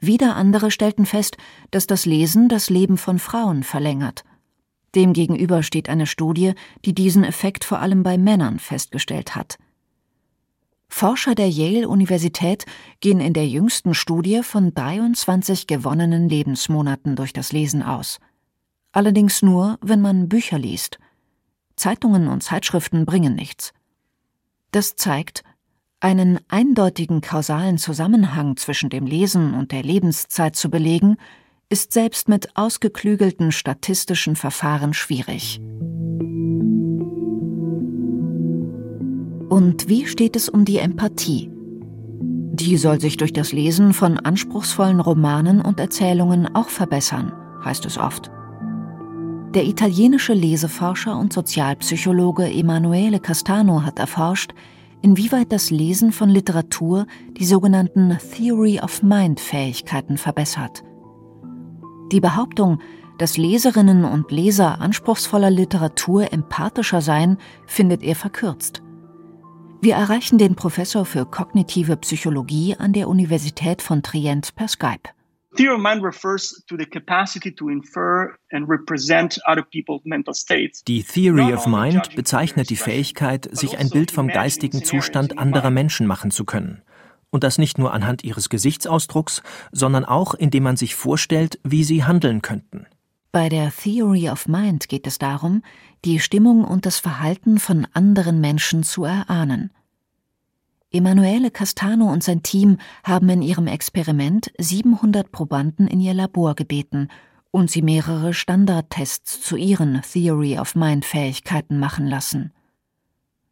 Wieder 0.01 0.35
andere 0.35 0.71
stellten 0.71 1.05
fest, 1.05 1.37
dass 1.73 1.87
das 1.87 2.07
Lesen 2.07 2.49
das 2.49 2.71
Leben 2.71 2.97
von 2.97 3.19
Frauen 3.19 3.63
verlängert– 3.63 4.25
Demgegenüber 4.97 5.63
steht 5.63 5.91
eine 5.91 6.07
Studie, 6.07 6.55
die 6.87 6.95
diesen 6.95 7.23
Effekt 7.23 7.65
vor 7.65 7.81
allem 7.81 8.03
bei 8.03 8.17
Männern 8.17 8.59
festgestellt 8.59 9.37
hat. 9.37 9.59
Forscher 10.89 11.35
der 11.35 11.49
Yale-Universität 11.49 12.65
gehen 13.01 13.21
in 13.21 13.33
der 13.33 13.47
jüngsten 13.47 13.95
Studie 13.95 14.43
von 14.43 14.73
23 14.73 15.67
gewonnenen 15.67 16.29
Lebensmonaten 16.29 17.17
durch 17.17 17.33
das 17.33 17.53
Lesen 17.53 17.83
aus. 17.83 18.19
Allerdings 18.93 19.43
nur, 19.43 19.79
wenn 19.83 20.01
man 20.01 20.29
Bücher 20.29 20.59
liest. 20.59 20.99
Zeitungen 21.77 22.29
und 22.29 22.43
Zeitschriften 22.43 23.05
bringen 23.05 23.35
nichts. 23.35 23.75
Das 24.71 24.97
zeigt, 24.97 25.45
einen 26.01 26.39
eindeutigen 26.49 27.21
kausalen 27.21 27.79
Zusammenhang 27.79 28.57
zwischen 28.57 28.91
dem 28.91 29.07
Lesen 29.07 29.55
und 29.55 29.73
der 29.73 29.83
Lebenszeit 29.83 30.57
zu 30.57 30.71
belegen, 30.71 31.17
ist 31.69 31.93
selbst 31.93 32.29
mit 32.29 32.57
ausgeklügelten 32.57 33.51
statistischen 33.53 34.37
Verfahren 34.37 34.95
schwierig. 34.95 35.61
Und 39.49 39.89
wie 39.89 40.07
steht 40.07 40.37
es 40.37 40.49
um 40.49 40.65
die 40.65 40.79
Empathie? 40.79 41.51
Die 42.53 42.77
soll 42.77 43.01
sich 43.01 43.17
durch 43.17 43.33
das 43.33 43.53
Lesen 43.53 43.93
von 43.93 44.19
anspruchsvollen 44.19 45.01
Romanen 45.01 45.61
und 45.61 45.79
Erzählungen 45.79 46.55
auch 46.55 46.69
verbessern, 46.69 47.33
heißt 47.65 47.85
es 47.87 47.99
oft. 47.99 48.31
Der 49.55 49.65
italienische 49.65 50.33
Leseforscher 50.33 51.19
und 51.19 51.33
Sozialpsychologe 51.33 52.51
Emanuele 52.51 53.21
Castano 53.21 53.83
hat 53.83 53.99
erforscht, 53.99 54.53
inwieweit 55.03 55.53
das 55.53 55.71
Lesen 55.71 56.13
von 56.13 56.29
Literatur 56.29 57.07
die 57.39 57.45
sogenannten 57.45 58.17
Theory 58.35 58.81
of 58.81 59.03
Mind 59.03 59.41
Fähigkeiten 59.41 60.17
verbessert– 60.17 60.83
die 62.13 62.21
Behauptung, 62.21 62.79
dass 63.19 63.37
Leserinnen 63.37 64.05
und 64.05 64.31
Leser 64.31 64.81
anspruchsvoller 64.81 65.51
Literatur 65.51 66.33
empathischer 66.33 67.01
seien, 67.01 67.39
findet 67.67 68.03
er 68.03 68.15
verkürzt. 68.15 68.83
Wir 69.83 69.95
erreichen 69.95 70.39
den 70.39 70.55
Professor 70.55 71.05
für 71.05 71.27
kognitive 71.27 71.97
Psychologie 71.99 72.75
an 72.79 72.93
der 72.93 73.09
Universität 73.09 73.83
von 73.83 74.03
Trient 74.03 74.55
per 74.55 74.69
Skype. 74.69 75.11
Theory 75.57 75.75
of 75.75 75.81
mind 75.81 76.03
refers 76.03 76.63
to 76.69 76.77
the 76.77 76.85
capacity 76.85 77.55
to 77.55 77.69
infer 77.69 78.37
and 78.53 78.69
represent 78.69 79.39
other 79.47 79.63
people's 79.63 80.03
mental 80.05 80.35
states. 80.35 80.85
Die 80.85 81.03
Theory 81.03 81.53
of 81.55 81.67
Mind 81.67 82.15
bezeichnet 82.15 82.69
die 82.69 82.77
Fähigkeit, 82.77 83.49
sich 83.53 83.79
ein 83.79 83.89
Bild 83.89 84.11
vom 84.11 84.29
geistigen 84.29 84.85
Zustand 84.85 85.39
anderer 85.39 85.71
Menschen 85.71 86.07
machen 86.07 86.31
zu 86.31 86.45
können. 86.45 86.83
Und 87.31 87.43
das 87.43 87.59
nicht 87.59 87.79
nur 87.79 87.93
anhand 87.93 88.23
ihres 88.23 88.49
Gesichtsausdrucks, 88.51 89.43
sondern 89.73 90.05
auch 90.05 90.35
indem 90.35 90.65
man 90.65 90.77
sich 90.77 90.95
vorstellt, 90.95 91.59
wie 91.65 91.85
sie 91.85 92.05
handeln 92.05 92.43
könnten. 92.43 92.87
Bei 93.33 93.51
der 93.51 93.71
Theory 93.71 94.31
of 94.31 94.49
Mind 94.49 94.89
geht 94.89 95.07
es 95.07 95.19
darum, 95.19 95.63
die 96.07 96.21
Stimmung 96.21 96.65
und 96.65 96.87
das 96.87 97.01
Verhalten 97.01 97.59
von 97.59 97.87
anderen 97.93 98.41
Menschen 98.41 98.85
zu 98.85 99.05
erahnen. 99.05 99.73
Emanuele 100.93 101.51
Castano 101.51 102.13
und 102.13 102.23
sein 102.23 102.45
Team 102.45 102.79
haben 103.03 103.29
in 103.29 103.43
ihrem 103.43 103.67
Experiment 103.67 104.53
700 104.57 105.33
Probanden 105.33 105.89
in 105.89 106.01
ihr 106.01 106.15
Labor 106.15 106.55
gebeten 106.55 107.09
und 107.51 107.73
sie 107.73 107.83
mehrere 107.83 108.35
Standardtests 108.35 109.41
zu 109.41 109.57
ihren 109.57 110.01
Theory 110.03 110.61
of 110.61 110.77
Mind 110.77 111.05
Fähigkeiten 111.05 111.81
machen 111.81 112.07
lassen. 112.07 112.53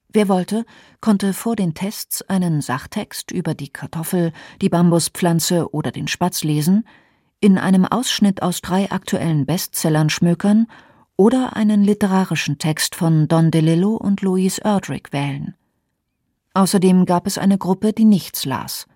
Wer 0.09 0.29
wollte, 0.29 0.65
konnte 1.01 1.33
vor 1.33 1.57
den 1.57 1.75
Tests 1.75 2.23
einen 2.23 2.61
Sachtext 2.61 3.33
über 3.33 3.55
die 3.55 3.71
Kartoffel, 3.71 4.33
die 4.63 4.69
Bambuspflanze 4.69 5.75
oder 5.75 5.91
den 5.91 6.07
Spatz 6.07 6.45
lesen, 6.45 6.87
in 7.41 7.59
einem 7.59 7.85
Ausschnitt 7.85 8.43
aus 8.43 8.61
drei 8.61 8.93
aktuellen 8.93 9.45
Bestsellern 9.45 10.09
schmökern 10.09 10.69
oder 11.17 11.57
einen 11.57 11.85
literarischen 11.85 12.59
Text 12.59 12.95
von 12.95 13.29
Don 13.29 13.51
DeLillo 13.51 13.95
und 13.97 14.23
Louise 14.23 14.61
Erdrich 14.63 15.09
wählen. 15.13 15.55
Außerdem 16.55 17.05
gab 17.07 17.27
es 17.27 17.39
eine 17.39 17.59
Gruppe, 17.59 17.93
die 17.93 18.05
nichts 18.05 18.45
las. 18.45 18.87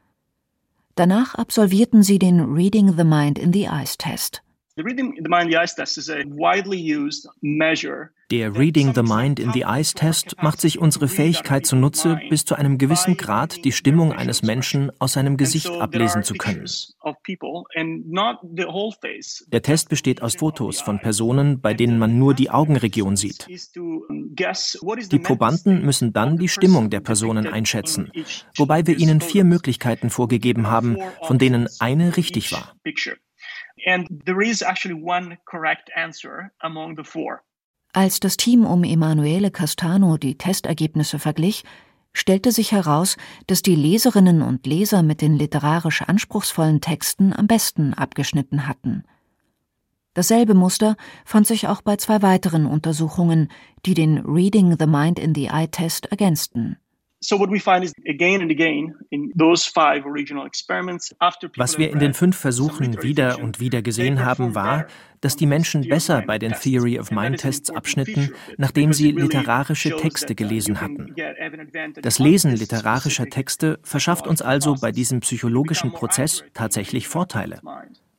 Danach 0.95 1.35
absolvierten 1.35 2.03
sie 2.03 2.19
den 2.19 2.41
Reading 2.41 2.97
the 2.97 3.05
Mind 3.05 3.39
in 3.39 3.53
the 3.53 3.65
Eyes 3.65 3.99
Test. 3.99 4.43
Der 8.31 8.55
Reading 8.55 8.95
the 8.95 9.03
Mind 9.03 9.41
in 9.41 9.53
the 9.53 9.63
Eyes 9.63 9.93
Test 9.93 10.37
macht 10.41 10.61
sich 10.61 10.79
unsere 10.79 11.09
Fähigkeit 11.09 11.67
zunutze, 11.67 12.21
bis 12.31 12.45
zu 12.45 12.55
einem 12.55 12.79
gewissen 12.79 13.17
Grad 13.17 13.65
die 13.65 13.73
Stimmung 13.73 14.13
eines 14.13 14.43
Menschen 14.43 14.93
aus 15.01 15.15
seinem 15.15 15.37
Gesicht 15.37 15.69
ablesen 15.69 16.23
zu 16.23 16.35
können. 16.35 16.67
Der 19.49 19.63
Test 19.63 19.89
besteht 19.89 20.23
aus 20.23 20.37
Fotos 20.37 20.81
von 20.81 21.01
Personen, 21.01 21.61
bei 21.61 21.75
denen 21.75 21.99
man 21.99 22.17
nur 22.19 22.35
die 22.35 22.51
Augenregion 22.51 23.17
sieht. 23.17 23.49
Die 23.49 25.19
Probanden 25.19 25.85
müssen 25.85 26.13
dann 26.13 26.37
die 26.37 26.49
Stimmung 26.49 26.91
der 26.91 27.01
Personen 27.01 27.49
einschätzen, 27.49 28.13
wobei 28.57 28.87
wir 28.87 28.97
ihnen 28.97 29.21
vier 29.21 29.43
Möglichkeiten 29.43 30.11
vorgegeben 30.11 30.69
haben, 30.69 30.99
von 31.27 31.39
denen 31.39 31.67
eine 31.81 32.17
richtig 32.17 32.53
war. 32.53 32.75
And 33.89 34.23
there 34.27 34.43
is 34.43 34.61
actually 34.63 35.01
one 35.03 35.39
correct 35.47 35.91
answer 35.97 36.53
among 36.61 36.97
the 36.97 37.05
four. 37.05 37.43
Als 37.95 38.21
das 38.21 38.37
Team 38.37 38.67
um 38.67 38.85
Emanuele 38.85 39.51
Castano 39.51 40.19
die 40.19 40.37
Testergebnisse 40.37 41.19
verglich, 41.19 41.65
stellte 42.13 42.53
sich 42.53 42.73
heraus, 42.73 43.17
dass 43.47 43.63
die 43.63 43.75
Leserinnen 43.75 44.43
und 44.43 44.67
Leser 44.67 45.03
mit 45.03 45.23
den 45.23 45.39
literarisch 45.39 46.03
anspruchsvollen 46.03 46.83
Texten 46.83 47.33
am 47.33 47.47
besten 47.47 47.95
abgeschnitten 47.95 48.67
hatten. 48.69 49.05
Dasselbe 50.13 50.53
Muster 50.53 50.97
fand 51.25 51.47
sich 51.47 51.69
auch 51.69 51.81
bei 51.81 51.97
zwei 51.97 52.21
weiteren 52.21 52.67
Untersuchungen, 52.67 53.51
die 53.87 53.95
den 53.95 54.19
Reading 54.19 54.77
the 54.79 54.87
Mind 54.87 55.19
in 55.19 55.35
the 55.35 55.47
Eye 55.47 55.69
Test 55.69 56.07
ergänzten. 56.07 56.77
Was 61.57 61.79
wir 61.79 61.91
in 61.91 61.99
den 61.99 62.15
fünf 62.15 62.37
Versuchen 62.37 63.03
wieder 63.03 63.41
und 63.41 63.59
wieder 63.59 63.83
gesehen 63.83 64.25
haben, 64.25 64.55
war, 64.55 64.87
dass 65.21 65.35
die 65.35 65.47
Menschen 65.47 65.89
besser 65.89 66.23
bei 66.23 66.39
den 66.39 66.53
Theory 66.53 66.99
of 67.01 67.11
Mind 67.11 67.39
Tests 67.39 67.71
abschnitten, 67.71 68.33
nachdem 68.57 68.93
sie 68.93 69.11
literarische 69.11 69.97
Texte 69.97 70.37
gelesen 70.37 70.81
hatten. 70.81 71.15
Das 72.01 72.21
Lesen 72.21 72.55
literarischer 72.55 73.27
Texte 73.27 73.81
verschafft 73.83 74.29
uns 74.29 74.41
also 74.41 74.77
bei 74.81 74.93
diesem 74.93 75.21
psychologischen 75.21 75.93
Prozess 75.93 76.45
tatsächlich 76.55 77.09
Vorteile. 77.09 77.61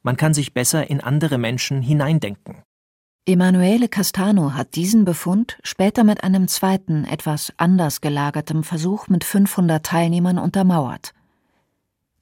Man 0.03 0.17
kann 0.17 0.33
sich 0.33 0.53
besser 0.53 0.89
in 0.89 0.99
andere 0.99 1.37
Menschen 1.37 1.81
hineindenken. 1.81 2.63
Emanuele 3.25 3.89
Castano 3.89 4.53
hat 4.53 4.75
diesen 4.75 5.05
Befund 5.05 5.57
später 5.63 6.03
mit 6.03 6.23
einem 6.23 6.47
zweiten, 6.47 7.05
etwas 7.05 7.53
anders 7.57 8.01
gelagertem 8.01 8.63
Versuch 8.63 9.07
mit 9.07 9.23
500 9.23 9.85
Teilnehmern 9.85 10.39
untermauert. 10.39 11.13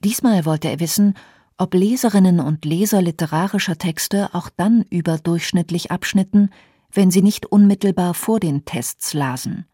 Diesmal 0.03 0.45
wollte 0.45 0.69
er 0.69 0.79
wissen, 0.79 1.13
ob 1.57 1.73
Leserinnen 1.73 2.39
und 2.39 2.65
Leser 2.65 3.01
literarischer 3.01 3.77
Texte 3.77 4.29
auch 4.33 4.49
dann 4.49 4.83
überdurchschnittlich 4.89 5.91
abschnitten, 5.91 6.49
wenn 6.91 7.09
sie 7.09 7.21
nicht 7.21 7.45
unmittelbar 7.45 8.13
vor 8.13 8.39
den 8.39 8.65
Tests 8.65 9.13
lasen. 9.13 9.65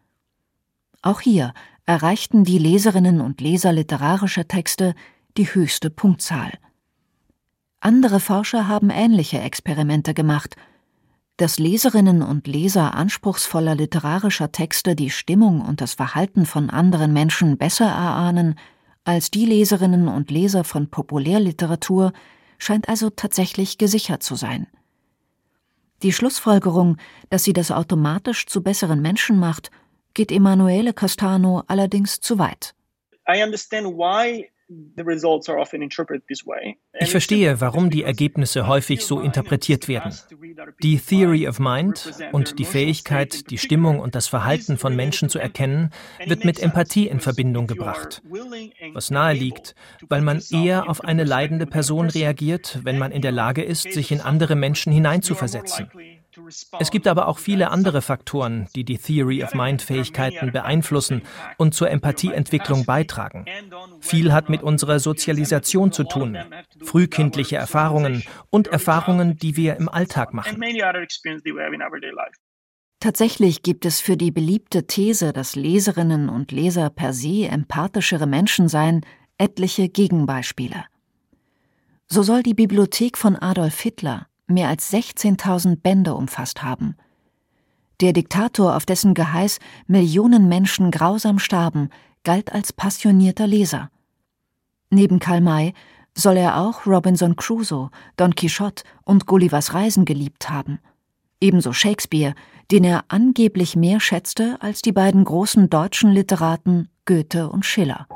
Auch 1.02 1.20
hier 1.20 1.54
erreichten 1.86 2.44
die 2.44 2.60
Leserinnen 2.60 3.22
und 3.22 3.42
Leser 3.42 3.74
literarischer 3.74 4.48
Texte 4.48 4.94
die 5.36 5.54
höchste 5.54 5.90
Punktzahl. 5.90 6.52
Andere 7.80 8.20
Forscher 8.20 8.68
haben 8.68 8.90
ähnliche 8.92 9.40
Experimente 9.40 10.14
gemacht– 10.14 10.56
dass 11.44 11.60
Leserinnen 11.60 12.22
und 12.22 12.48
Leser 12.48 12.96
anspruchsvoller 12.96 13.76
literarischer 13.76 14.54
Texte 14.54 14.96
die 14.96 15.10
Stimmung 15.10 15.60
und 15.60 15.82
das 15.82 15.96
Verhalten 15.96 16.46
von 16.46 16.70
anderen 16.70 17.12
Menschen 17.12 17.58
besser 17.58 17.84
erahnen 17.84 18.58
als 19.04 19.30
die 19.30 19.46
Leserinnen 19.46 20.08
und 20.08 20.32
Leser 20.32 20.64
von 20.64 20.90
Populärliteratur, 20.90 22.14
scheint 22.60 22.88
also 22.88 23.10
tatsächlich 23.10 23.78
gesichert 23.78 24.24
zu 24.24 24.36
sein. 24.36 24.68
Die 26.02 26.14
Schlussfolgerung, 26.14 26.96
dass 27.30 27.44
sie 27.44 27.52
das 27.52 27.72
automatisch 27.72 28.46
zu 28.46 28.64
besseren 28.64 29.02
Menschen 29.02 29.38
macht, 29.38 29.70
geht 30.14 30.32
Emanuele 30.32 30.94
Castano 30.94 31.64
allerdings 31.68 32.22
zu 32.22 32.40
weit. 32.40 32.74
I 33.28 33.44
understand 33.44 33.88
why 33.88 34.50
ich 37.00 37.12
verstehe, 37.12 37.62
warum 37.62 37.90
die 37.90 38.04
Ergebnisse 38.04 38.68
häufig 38.68 39.06
so 39.06 39.20
interpretiert 39.20 39.88
werden. 39.88 40.14
Die 40.84 41.00
Theory 41.00 41.48
of 41.48 41.60
Mind 41.60 42.12
und 42.34 42.60
die 42.60 42.66
Fähigkeit, 42.66 43.50
die 43.50 43.58
Stimmung 43.58 44.00
und 44.00 44.16
das 44.16 44.28
Verhalten 44.28 44.78
von 44.78 44.96
Menschen 44.96 45.30
zu 45.30 45.40
erkennen, 45.40 45.92
wird 46.26 46.44
mit 46.44 46.60
Empathie 46.60 47.08
in 47.08 47.22
Verbindung 47.22 47.68
gebracht. 47.68 48.22
Was 48.94 49.10
nahe 49.10 49.34
liegt, 49.34 49.76
weil 50.10 50.22
man 50.22 50.42
eher 50.52 50.90
auf 50.90 51.02
eine 51.02 51.24
leidende 51.24 51.66
Person 51.66 52.10
reagiert, 52.10 52.80
wenn 52.84 52.98
man 52.98 53.14
in 53.14 53.22
der 53.22 53.32
Lage 53.32 53.64
ist, 53.64 53.94
sich 53.94 54.12
in 54.12 54.20
andere 54.20 54.56
Menschen 54.56 54.92
hineinzuversetzen. 54.92 55.90
Es 56.80 56.92
gibt 56.92 57.08
aber 57.08 57.28
auch 57.28 57.38
viele 57.38 57.72
andere 57.72 58.02
Faktoren, 58.02 58.68
die 58.76 58.84
die 58.84 58.98
Theory 58.98 59.44
of 59.44 59.54
Mind 59.54 59.82
Fähigkeiten 59.82 60.52
beeinflussen 60.52 61.22
und 61.58 61.74
zur 61.74 61.90
Empathieentwicklung 61.90 62.86
beitragen. 62.86 63.46
Viel 64.00 64.34
hat 64.34 64.50
mit 64.50 64.64
unserer 64.64 65.00
Sozialisation 65.00 65.92
zu 65.92 66.04
tun, 66.04 66.38
frühkindliche 66.84 67.58
Erfahrungen 67.58 68.24
und 68.50 68.68
Erfahrungen, 68.68 69.38
die 69.38 69.56
wir 69.58 69.78
im 69.78 69.90
Alltag 69.90 70.34
machen. 70.34 70.62
Tatsächlich 73.00 73.64
gibt 73.64 73.86
es 73.86 74.00
für 74.00 74.16
die 74.16 74.32
beliebte 74.32 74.88
These, 74.88 75.34
dass 75.34 75.56
Leserinnen 75.56 76.30
und 76.30 76.52
Leser 76.52 76.90
per 76.90 77.12
se 77.14 77.48
empathischere 77.48 78.28
Menschen 78.28 78.70
seien, 78.70 79.06
etliche 79.38 79.90
Gegenbeispiele. 79.90 80.86
So 82.08 82.24
soll 82.24 82.44
die 82.44 82.54
Bibliothek 82.54 83.18
von 83.18 83.36
Adolf 83.36 83.80
Hitler 83.82 84.28
mehr 84.48 84.70
als 84.70 84.92
16.000 84.92 85.78
Bände 85.82 86.14
umfasst 86.16 86.64
haben. 86.64 86.96
Der 88.02 88.14
Diktator, 88.14 88.76
auf 88.76 88.86
dessen 88.86 89.14
Geheiß 89.14 89.60
Millionen 89.88 90.50
Menschen 90.50 90.92
grausam 90.92 91.40
starben, 91.40 91.90
galt 92.24 92.52
als 92.52 92.74
passionierter 92.74 93.48
Leser. 93.48 93.90
Neben 94.90 95.20
Karl 95.20 95.42
May 95.42 95.74
soll 96.16 96.38
er 96.38 96.58
auch 96.58 96.86
Robinson 96.86 97.36
Crusoe, 97.36 97.90
Don 98.18 98.36
Quixote 98.36 98.84
und 99.04 99.26
Gullivers 99.26 99.74
Reisen 99.74 100.06
geliebt 100.06 100.50
haben. 100.50 100.80
Ebenso 101.42 101.74
Shakespeare, 101.74 102.36
den 102.72 102.84
er 102.84 103.06
angeblich 103.08 103.76
mehr 103.76 104.00
schätzte 104.00 104.58
als 104.62 104.82
die 104.82 104.92
beiden 104.92 105.24
großen 105.24 105.70
deutschen 105.70 106.12
Literaten 106.12 106.90
Goethe 107.06 107.50
und 107.50 107.66
Schiller. 107.66 108.08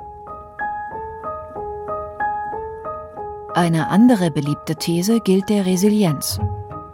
Eine 3.57 3.89
andere 3.89 4.29
beliebte 4.29 4.75
These 4.75 5.19
gilt 5.19 5.49
der 5.49 5.65
Resilienz, 5.65 6.39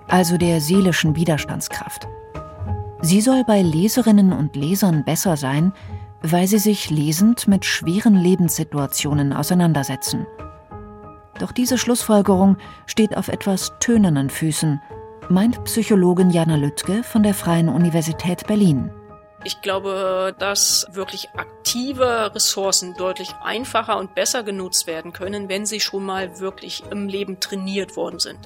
also 0.07 0.37
der 0.37 0.61
seelischen 0.61 1.13
Widerstandskraft. 1.13 2.07
Sie 3.01 3.19
soll 3.19 3.43
bei 3.43 3.61
Leserinnen 3.61 4.31
und 4.31 4.55
Lesern 4.55 5.03
besser 5.03 5.35
sein, 5.35 5.73
weil 6.21 6.47
sie 6.47 6.59
sich 6.59 6.89
lesend 6.89 7.49
mit 7.49 7.65
schweren 7.65 8.15
Lebenssituationen 8.15 9.33
auseinandersetzen. 9.33 10.25
Doch 11.37 11.51
diese 11.51 11.77
Schlussfolgerung 11.77 12.55
steht 12.85 13.17
auf 13.17 13.27
etwas 13.27 13.73
tönernen 13.81 14.29
Füßen, 14.29 14.81
meint 15.27 15.61
Psychologin 15.65 16.29
Jana 16.29 16.55
Lüttke 16.55 17.03
von 17.03 17.23
der 17.23 17.33
Freien 17.33 17.67
Universität 17.67 18.47
Berlin. 18.47 18.89
Ich 19.45 19.61
glaube, 19.61 20.33
dass 20.39 20.87
wirklich 20.91 21.29
aktive 21.35 22.33
Ressourcen 22.33 22.93
deutlich 22.95 23.33
einfacher 23.43 23.97
und 23.97 24.15
besser 24.15 24.43
genutzt 24.43 24.87
werden 24.87 25.11
können, 25.11 25.49
wenn 25.49 25.65
sie 25.65 25.81
schon 25.81 26.05
mal 26.05 26.39
wirklich 26.39 26.83
im 26.89 27.09
Leben 27.09 27.39
trainiert 27.41 27.97
worden 27.97 28.19
sind. 28.19 28.39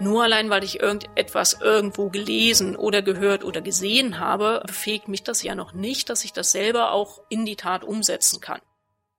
Nur 0.00 0.22
allein, 0.22 0.50
weil 0.50 0.62
ich 0.64 0.80
irgendetwas 0.80 1.54
irgendwo 1.60 2.08
gelesen 2.10 2.76
oder 2.76 3.02
gehört 3.02 3.42
oder 3.42 3.62
gesehen 3.62 4.20
habe, 4.20 4.62
befähigt 4.66 5.08
mich 5.08 5.24
das 5.24 5.42
ja 5.42 5.54
noch 5.54 5.72
nicht, 5.72 6.08
dass 6.10 6.24
ich 6.24 6.32
das 6.32 6.52
selber 6.52 6.92
auch 6.92 7.22
in 7.30 7.46
die 7.46 7.56
Tat 7.56 7.82
umsetzen 7.82 8.40
kann. 8.40 8.60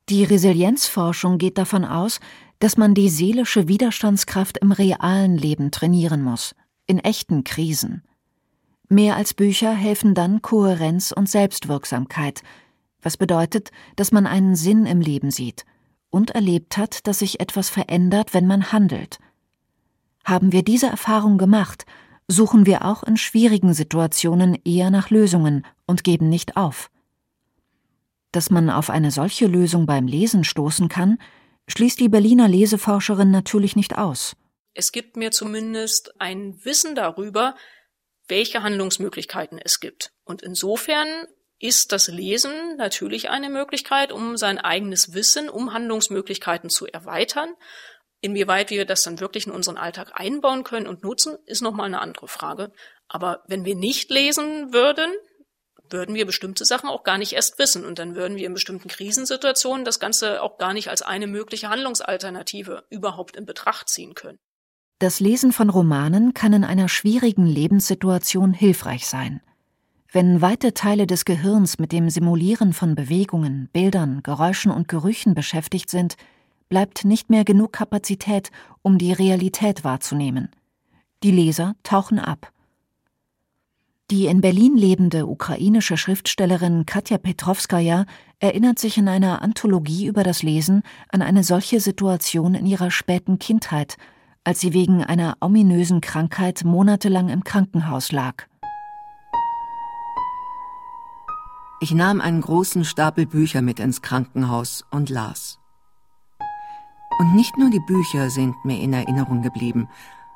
Die 0.09 0.23
Resilienzforschung 0.23 1.37
geht 1.37 1.57
davon 1.57 1.85
aus, 1.85 2.19
dass 2.59 2.77
man 2.77 2.93
die 2.93 3.09
seelische 3.09 3.67
Widerstandskraft 3.67 4.57
im 4.59 4.71
realen 4.71 5.37
Leben 5.37 5.71
trainieren 5.71 6.21
muss, 6.21 6.55
in 6.85 6.99
echten 6.99 7.43
Krisen. 7.43 8.03
Mehr 8.89 9.15
als 9.15 9.35
Bücher 9.35 9.71
helfen 9.71 10.15
dann 10.15 10.41
Kohärenz 10.41 11.11
und 11.11 11.29
Selbstwirksamkeit, 11.29 12.41
was 13.03 13.17
bedeutet, 13.17 13.69
dass 13.95 14.11
man 14.11 14.25
einen 14.25 14.55
Sinn 14.55 14.87
im 14.87 14.99
Leben 14.99 15.29
sieht 15.29 15.63
und 16.09 16.31
erlebt 16.31 16.75
hat, 16.75 17.05
dass 17.05 17.19
sich 17.19 17.39
etwas 17.39 17.69
verändert, 17.69 18.33
wenn 18.33 18.47
man 18.47 18.71
handelt. 18.71 19.19
Haben 20.25 20.51
wir 20.51 20.63
diese 20.63 20.87
Erfahrung 20.87 21.37
gemacht, 21.37 21.85
suchen 22.27 22.65
wir 22.65 22.83
auch 22.83 23.03
in 23.03 23.15
schwierigen 23.15 23.75
Situationen 23.75 24.57
eher 24.65 24.89
nach 24.89 25.11
Lösungen 25.11 25.65
und 25.85 26.03
geben 26.03 26.27
nicht 26.27 26.57
auf. 26.57 26.89
Dass 28.31 28.49
man 28.49 28.71
auf 28.71 28.89
eine 28.89 29.11
solche 29.11 29.45
Lösung 29.45 29.85
beim 29.85 30.07
Lesen 30.07 30.43
stoßen 30.43 30.89
kann, 30.89 31.19
schließt 31.67 31.99
die 31.99 32.09
Berliner 32.09 32.47
Leseforscherin 32.47 33.29
natürlich 33.29 33.75
nicht 33.75 33.97
aus. 33.97 34.35
Es 34.73 34.91
gibt 34.91 35.15
mir 35.15 35.31
zumindest 35.31 36.19
ein 36.19 36.63
Wissen 36.63 36.95
darüber, 36.95 37.55
welche 38.29 38.63
Handlungsmöglichkeiten 38.63 39.59
es 39.63 39.79
gibt. 39.79 40.11
Und 40.23 40.41
insofern 40.41 41.27
ist 41.59 41.91
das 41.91 42.07
Lesen 42.07 42.77
natürlich 42.77 43.29
eine 43.29 43.49
Möglichkeit, 43.49 44.11
um 44.11 44.37
sein 44.37 44.57
eigenes 44.59 45.13
Wissen, 45.13 45.49
um 45.49 45.73
Handlungsmöglichkeiten 45.73 46.69
zu 46.69 46.87
erweitern. 46.87 47.53
Inwieweit 48.21 48.69
wir 48.69 48.85
das 48.85 49.03
dann 49.03 49.19
wirklich 49.19 49.47
in 49.47 49.53
unseren 49.53 49.77
Alltag 49.77 50.11
einbauen 50.13 50.63
können 50.63 50.87
und 50.87 51.03
nutzen, 51.03 51.37
ist 51.45 51.61
nochmal 51.61 51.87
eine 51.87 52.01
andere 52.01 52.27
Frage. 52.27 52.71
Aber 53.07 53.43
wenn 53.47 53.65
wir 53.65 53.75
nicht 53.75 54.09
lesen 54.09 54.73
würden, 54.73 55.11
würden 55.91 56.15
wir 56.15 56.25
bestimmte 56.25 56.65
Sachen 56.65 56.89
auch 56.89 57.03
gar 57.03 57.17
nicht 57.17 57.33
erst 57.33 57.59
wissen. 57.59 57.85
Und 57.85 57.99
dann 57.99 58.15
würden 58.15 58.37
wir 58.37 58.45
in 58.45 58.53
bestimmten 58.53 58.87
Krisensituationen 58.89 59.85
das 59.85 59.99
Ganze 59.99 60.41
auch 60.41 60.57
gar 60.57 60.73
nicht 60.73 60.89
als 60.89 61.01
eine 61.01 61.27
mögliche 61.27 61.69
Handlungsalternative 61.69 62.85
überhaupt 62.89 63.35
in 63.35 63.45
Betracht 63.45 63.89
ziehen 63.89 64.13
können. 64.13 64.39
Das 64.99 65.21
Lesen 65.21 65.53
von 65.53 65.69
Romanen 65.69 66.33
kann 66.33 66.51
in 66.51 66.65
einer 66.65 66.89
schwierigen 66.89 67.45
Lebenssituation 67.45 68.51
hilfreich 68.51 69.07
sein. 69.07 69.39
Wenn 70.11 70.41
weite 70.41 70.73
Teile 70.73 71.07
des 71.07 71.23
Gehirns 71.23 71.79
mit 71.79 71.93
dem 71.93 72.09
Simulieren 72.09 72.73
von 72.73 72.95
Bewegungen, 72.95 73.69
Bildern, 73.71 74.21
Geräuschen 74.23 74.73
und 74.73 74.89
Gerüchen 74.89 75.35
beschäftigt 75.35 75.89
sind, 75.89 76.17
bleibt 76.67 77.05
nicht 77.05 77.29
mehr 77.29 77.45
genug 77.45 77.71
Kapazität, 77.71 78.51
um 78.81 78.97
die 78.97 79.13
Realität 79.13 79.85
wahrzunehmen. 79.85 80.49
Die 81.23 81.31
Leser 81.31 81.75
tauchen 81.83 82.19
ab. 82.19 82.51
Die 84.11 84.25
in 84.25 84.41
Berlin 84.41 84.75
lebende 84.75 85.27
ukrainische 85.27 85.95
Schriftstellerin 85.95 86.85
Katja 86.85 87.19
Petrovskaja 87.19 88.05
erinnert 88.39 88.79
sich 88.79 88.97
in 88.97 89.07
einer 89.07 89.41
Anthologie 89.41 90.07
über 90.07 90.23
das 90.23 90.43
Lesen 90.43 90.83
an 91.07 91.21
eine 91.21 91.45
solche 91.45 91.79
Situation 91.79 92.53
in 92.53 92.65
ihrer 92.65 92.91
späten 92.91 93.39
Kindheit– 93.39 93.95
als 94.43 94.59
sie 94.59 94.73
wegen 94.73 95.03
einer 95.03 95.37
ominösen 95.41 96.01
Krankheit 96.01 96.63
monatelang 96.63 97.29
im 97.29 97.43
Krankenhaus 97.43 98.11
lag. 98.11 98.45
Ich 101.81 101.93
nahm 101.93 102.19
einen 102.19 102.41
großen 102.41 102.83
Stapel 102.83 103.25
Bücher 103.25 103.61
mit 103.61 103.79
ins 103.79 104.01
Krankenhaus 104.01 104.83
und 104.91 105.09
las. 105.09 105.59
Und 107.19 107.35
nicht 107.35 107.57
nur 107.57 107.69
die 107.69 107.79
Bücher 107.79 108.29
sind 108.29 108.55
mir 108.65 108.81
in 108.81 108.93
Erinnerung 108.93 109.41
geblieben, 109.41 109.87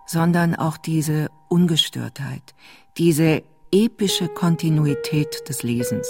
sondern 0.05 0.55
auch 0.55 0.77
diese 0.77 1.29
Ungestörtheit, 1.49 2.55
diese 2.97 3.43
epische 3.71 4.27
Kontinuität 4.27 5.47
des 5.49 5.63
Lesens. 5.63 6.07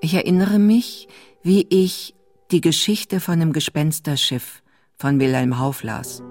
Ich 0.00 0.14
erinnere 0.14 0.58
mich, 0.58 1.08
wie 1.42 1.66
ich 1.68 2.14
die 2.50 2.60
Geschichte 2.60 3.20
von 3.20 3.40
dem 3.40 3.52
Gespensterschiff 3.52 4.62
von 4.96 5.20
Wilhelm 5.20 5.58
Hauff 5.58 5.82
las. 5.82 6.22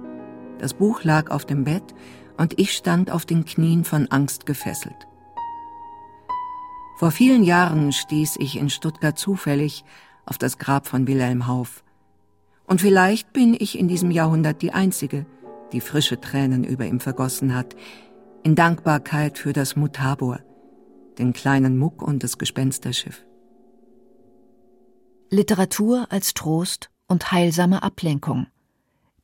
Das 0.59 0.73
Buch 0.73 1.03
lag 1.03 1.29
auf 1.31 1.45
dem 1.45 1.63
Bett 1.63 1.93
und 2.37 2.59
ich 2.59 2.73
stand 2.73 3.11
auf 3.11 3.25
den 3.25 3.45
Knien 3.45 3.83
von 3.83 4.07
Angst 4.07 4.45
gefesselt. 4.45 5.07
Vor 6.97 7.11
vielen 7.11 7.43
Jahren 7.43 7.91
stieß 7.91 8.37
ich 8.39 8.57
in 8.57 8.69
Stuttgart 8.69 9.17
zufällig 9.17 9.83
auf 10.25 10.37
das 10.37 10.57
Grab 10.57 10.87
von 10.87 11.07
Wilhelm 11.07 11.47
Hauff. 11.47 11.83
Und 12.65 12.81
vielleicht 12.81 13.33
bin 13.33 13.55
ich 13.59 13.77
in 13.77 13.87
diesem 13.87 14.11
Jahrhundert 14.11 14.61
die 14.61 14.71
Einzige, 14.71 15.25
die 15.73 15.81
frische 15.81 16.21
Tränen 16.21 16.63
über 16.63 16.85
ihm 16.85 16.99
vergossen 16.99 17.55
hat, 17.55 17.75
in 18.43 18.55
Dankbarkeit 18.55 19.37
für 19.37 19.53
das 19.53 19.75
Mutabor, 19.75 20.39
den 21.17 21.33
kleinen 21.33 21.77
Muck 21.77 22.01
und 22.01 22.23
das 22.23 22.37
Gespensterschiff. 22.37 23.25
Literatur 25.29 26.07
als 26.09 26.33
Trost 26.33 26.89
und 27.07 27.31
heilsame 27.31 27.83
Ablenkung. 27.83 28.47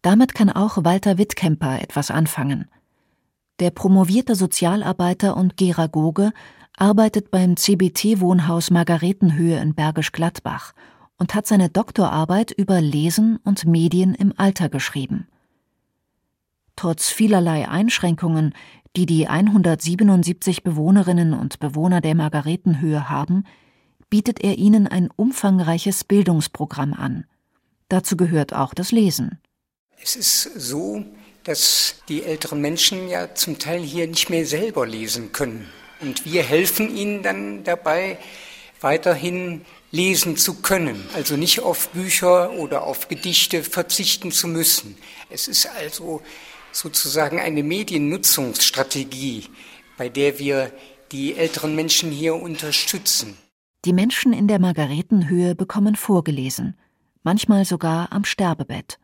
Damit 0.01 0.33
kann 0.33 0.49
auch 0.49 0.83
Walter 0.83 1.17
Wittkemper 1.17 1.81
etwas 1.81 2.09
anfangen. 2.11 2.69
Der 3.59 3.71
promovierte 3.71 4.35
Sozialarbeiter 4.35 5.35
und 5.35 5.57
Geragoge 5.57 6.31
arbeitet 6.77 7.29
beim 7.29 7.57
CBT-Wohnhaus 7.57 8.71
Margaretenhöhe 8.71 9.59
in 9.59 9.75
Bergisch 9.75 10.13
Gladbach 10.13 10.73
und 11.17 11.35
hat 11.35 11.45
seine 11.45 11.69
Doktorarbeit 11.69 12.51
über 12.51 12.79
Lesen 12.79 13.37
und 13.43 13.65
Medien 13.65 14.15
im 14.15 14.33
Alter 14.37 14.69
geschrieben. 14.69 15.27
Trotz 16.77 17.09
vielerlei 17.09 17.67
Einschränkungen, 17.67 18.53
die 18.95 19.05
die 19.05 19.27
177 19.27 20.63
Bewohnerinnen 20.63 21.33
und 21.33 21.59
Bewohner 21.59 21.99
der 21.99 22.15
Margaretenhöhe 22.15 23.09
haben, 23.09 23.43
bietet 24.09 24.39
er 24.41 24.57
ihnen 24.57 24.87
ein 24.87 25.09
umfangreiches 25.13 26.05
Bildungsprogramm 26.05 26.93
an. 26.93 27.25
Dazu 27.89 28.15
gehört 28.15 28.53
auch 28.53 28.73
das 28.73 28.93
Lesen. 28.93 29.39
Es 30.01 30.15
ist 30.15 30.43
so, 30.55 31.03
dass 31.43 31.95
die 32.07 32.23
älteren 32.23 32.61
Menschen 32.61 33.09
ja 33.09 33.35
zum 33.35 33.59
Teil 33.59 33.81
hier 33.81 34.07
nicht 34.07 34.29
mehr 34.29 34.45
selber 34.45 34.87
lesen 34.87 35.31
können. 35.31 35.69
Und 35.99 36.25
wir 36.25 36.43
helfen 36.43 36.95
ihnen 36.95 37.21
dann 37.21 37.63
dabei, 37.63 38.17
weiterhin 38.81 39.65
lesen 39.91 40.37
zu 40.37 40.61
können, 40.61 41.03
also 41.13 41.35
nicht 41.35 41.61
auf 41.61 41.89
Bücher 41.89 42.51
oder 42.53 42.83
auf 42.83 43.09
Gedichte 43.09 43.63
verzichten 43.63 44.31
zu 44.31 44.47
müssen. 44.47 44.97
Es 45.29 45.47
ist 45.47 45.67
also 45.67 46.21
sozusagen 46.71 47.39
eine 47.39 47.63
Mediennutzungsstrategie, 47.63 49.47
bei 49.97 50.07
der 50.07 50.39
wir 50.39 50.71
die 51.11 51.35
älteren 51.35 51.75
Menschen 51.75 52.11
hier 52.11 52.35
unterstützen. 52.35 53.37
Die 53.85 53.93
Menschen 53.93 54.31
in 54.31 54.47
der 54.47 54.59
Margaretenhöhe 54.59 55.55
bekommen 55.55 55.95
vorgelesen, 55.95 56.77
manchmal 57.23 57.65
sogar 57.65 58.11
am 58.11 58.23
Sterbebett. 58.23 58.99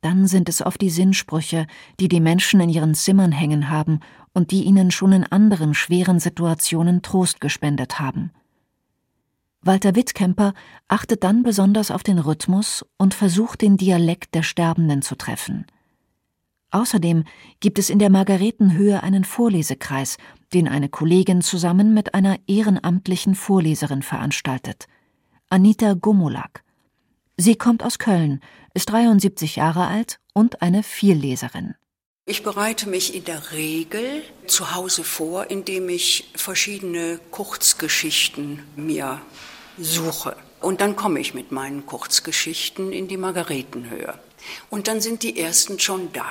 Dann 0.00 0.26
sind 0.26 0.48
es 0.48 0.64
oft 0.64 0.80
die 0.80 0.90
Sinnsprüche, 0.90 1.66
die 1.98 2.08
die 2.08 2.20
Menschen 2.20 2.60
in 2.60 2.68
ihren 2.68 2.94
Zimmern 2.94 3.32
hängen 3.32 3.68
haben 3.68 4.00
und 4.32 4.52
die 4.52 4.64
ihnen 4.64 4.90
schon 4.90 5.12
in 5.12 5.24
anderen 5.24 5.74
schweren 5.74 6.20
Situationen 6.20 7.02
Trost 7.02 7.40
gespendet 7.40 7.98
haben. 7.98 8.30
Walter 9.60 9.96
Wittkemper 9.96 10.54
achtet 10.86 11.24
dann 11.24 11.42
besonders 11.42 11.90
auf 11.90 12.04
den 12.04 12.20
Rhythmus 12.20 12.86
und 12.96 13.12
versucht 13.12 13.60
den 13.60 13.76
Dialekt 13.76 14.34
der 14.34 14.44
Sterbenden 14.44 15.02
zu 15.02 15.16
treffen. 15.16 15.66
Außerdem 16.70 17.24
gibt 17.60 17.78
es 17.78 17.90
in 17.90 17.98
der 17.98 18.10
Margaretenhöhe 18.10 19.02
einen 19.02 19.24
Vorlesekreis, 19.24 20.16
den 20.52 20.68
eine 20.68 20.88
Kollegin 20.88 21.42
zusammen 21.42 21.92
mit 21.92 22.14
einer 22.14 22.36
ehrenamtlichen 22.46 23.34
Vorleserin 23.34 24.02
veranstaltet. 24.02 24.86
Anita 25.48 25.94
Gomolak. 25.94 26.62
Sie 27.40 27.54
kommt 27.54 27.84
aus 27.84 28.00
Köln, 28.00 28.40
ist 28.74 28.90
73 28.90 29.54
Jahre 29.56 29.86
alt 29.86 30.18
und 30.34 30.60
eine 30.60 30.82
Vielleserin. 30.82 31.76
Ich 32.26 32.42
bereite 32.42 32.88
mich 32.88 33.14
in 33.14 33.24
der 33.24 33.52
Regel 33.52 34.22
zu 34.48 34.74
Hause 34.74 35.04
vor, 35.04 35.48
indem 35.48 35.88
ich 35.88 36.32
verschiedene 36.34 37.20
Kurzgeschichten 37.30 38.64
mir 38.74 39.20
suche. 39.78 40.36
Und 40.60 40.80
dann 40.80 40.96
komme 40.96 41.20
ich 41.20 41.32
mit 41.32 41.52
meinen 41.52 41.86
Kurzgeschichten 41.86 42.92
in 42.92 43.06
die 43.06 43.16
Margaretenhöhe. 43.16 44.18
Und 44.68 44.88
dann 44.88 45.00
sind 45.00 45.22
die 45.22 45.38
ersten 45.38 45.78
schon 45.78 46.12
da. 46.12 46.26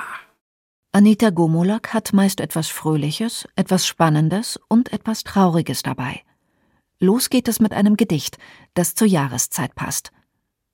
Anita 0.92 1.30
Gomolak 1.30 1.94
hat 1.94 2.12
meist 2.12 2.38
etwas 2.38 2.68
Fröhliches, 2.68 3.48
etwas 3.56 3.86
Spannendes 3.86 4.60
und 4.68 4.92
etwas 4.92 5.24
Trauriges 5.24 5.82
dabei. 5.82 6.22
Los 7.00 7.30
geht 7.30 7.48
es 7.48 7.60
mit 7.60 7.72
einem 7.72 7.96
Gedicht, 7.96 8.36
das 8.74 8.94
zur 8.94 9.08
Jahreszeit 9.08 9.74
passt. 9.74 10.12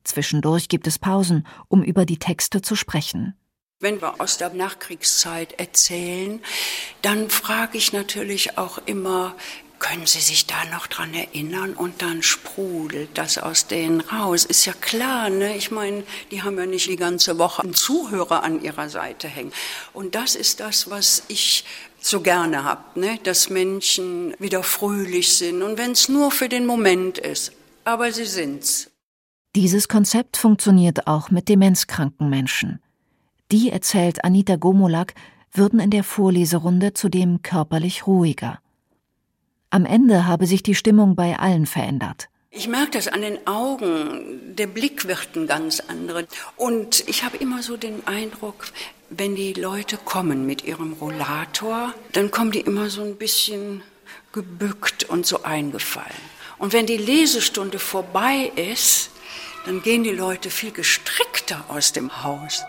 Zwischendurch 0.05 0.69
gibt 0.69 0.87
es 0.87 0.99
Pausen, 0.99 1.47
um 1.69 1.83
über 1.83 2.07
die 2.07 2.19
Texte 2.19 2.63
zu 2.63 2.77
sprechen. 2.77 3.35
Wenn 3.81 4.01
wir 4.01 4.21
aus 4.21 4.39
der 4.39 4.51
Nachkriegszeit 4.51 5.55
erzählen, 5.59 6.41
dann 7.03 7.29
frage 7.29 7.77
ich 7.77 7.93
natürlich 7.93 8.57
auch 8.57 8.79
immer, 8.87 9.35
können 9.85 10.07
Sie 10.07 10.21
sich 10.21 10.47
da 10.47 10.65
noch 10.73 10.87
dran 10.87 11.13
erinnern? 11.13 11.75
Und 11.75 12.01
dann 12.01 12.23
sprudelt 12.23 13.11
das 13.19 13.37
aus 13.37 13.67
denen 13.67 14.01
raus. 14.01 14.47
Ist 14.47 14.65
ja 14.65 14.73
klar, 14.73 15.29
ne? 15.29 15.57
Ich 15.57 15.71
meine, 15.71 16.05
die 16.31 16.43
haben 16.43 16.57
ja 16.57 16.65
nicht 16.65 16.89
die 16.89 16.97
ganze 16.97 17.37
Woche 17.39 17.63
einen 17.63 17.75
Zuhörer 17.75 18.43
an 18.43 18.63
ihrer 18.63 18.89
Seite 18.89 19.29
hängen. 19.29 19.53
Und 19.93 20.15
das 20.15 20.37
ist 20.37 20.61
das, 20.61 20.89
was 20.89 21.25
ich 21.29 21.67
so 22.01 22.23
gerne 22.23 22.65
habe, 22.65 22.99
ne? 22.99 23.19
Dass 23.25 23.51
Menschen 23.51 24.35
wieder 24.39 24.63
fröhlich 24.63 25.37
sind. 25.37 25.63
Und 25.63 25.77
wenn 25.77 25.93
es 25.93 26.09
nur 26.09 26.31
für 26.31 26.49
den 26.49 26.65
Moment 26.65 27.19
ist. 27.19 27.53
Aber 27.85 28.11
sie 28.11 28.25
sind's. 28.25 28.91
Dieses 29.57 29.87
Konzept 29.87 30.37
funktioniert 30.37 31.07
auch 31.07 31.31
mit 31.31 31.49
demenzkranken 31.49 32.29
Menschen. 32.29 32.81
Die, 33.53 33.71
erzählt 33.71 34.25
Anita 34.25 34.57
Gomolak, 34.57 35.15
würden 35.53 35.79
in 35.79 35.91
der 35.91 36.03
Vorleserunde 36.03 36.93
zudem 36.93 37.41
körperlich 37.43 38.09
ruhiger. 38.09 38.59
Am 39.71 39.87
Ende 39.87 40.27
habe 40.27 40.49
sich 40.49 40.65
die 40.65 40.75
Stimmung 40.75 41.15
bei 41.15 41.39
allen 41.39 41.67
verändert. 41.67 42.29
Ich 42.51 42.67
merke 42.67 42.93
das 42.93 43.07
an 43.07 43.21
den 43.21 43.47
Augen. 43.47 44.57
Der 44.57 44.67
Blick 44.67 45.07
wird 45.07 45.37
ein 45.37 45.47
ganz 45.47 45.79
anderer. 45.79 46.25
Und 46.57 47.09
ich 47.09 47.23
habe 47.23 47.37
immer 47.37 47.63
so 47.63 47.77
den 47.77 48.05
Eindruck, 48.09 48.67
wenn 49.11 49.37
die 49.37 49.53
Leute 49.53 49.99
kommen 49.99 50.47
mit 50.47 50.65
ihrem 50.65 50.95
Rollator, 50.95 51.95
dann 52.13 52.33
kommen 52.33 52.51
die 52.51 52.61
immer 52.61 52.91
so 52.91 53.03
ein 53.03 53.17
bisschen 53.17 53.85
gebückt 54.33 55.05
und 55.05 55.27
so 55.27 55.45
eingefallen. 55.45 56.11
Und 56.59 56.73
wenn 56.73 56.87
die 56.87 56.97
Lesestunde 56.97 57.79
vorbei 57.79 58.51
ist, 58.57 59.11
dann 59.65 59.83
gehen 59.83 60.05
die 60.05 60.11
Leute 60.11 60.51
viel 60.51 60.73
gestrickter 60.73 61.65
aus 61.69 61.93
dem 61.93 62.23
Haus. 62.23 62.63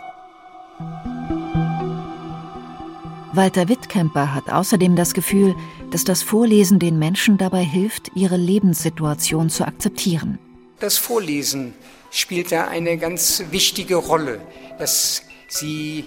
Walter 3.34 3.67
Wittkemper 3.67 4.34
hat 4.34 4.49
außerdem 4.49 4.95
das 4.95 5.13
Gefühl, 5.13 5.55
dass 5.91 6.05
das 6.05 6.23
Vorlesen 6.23 6.79
den 6.79 6.97
Menschen 6.97 7.38
dabei 7.38 7.63
hilft, 7.63 8.12
ihre 8.15 8.38
Lebenssituation 8.38 9.49
zu 9.49 9.65
akzeptieren. 9.67 10.39
Das 10.79 10.97
Vorlesen 10.97 11.73
spielt 12.12 12.51
da 12.51 12.67
eine 12.67 12.97
ganz 12.97 13.43
wichtige 13.51 13.95
Rolle, 13.95 14.39
dass 14.79 15.23
sie 15.49 16.05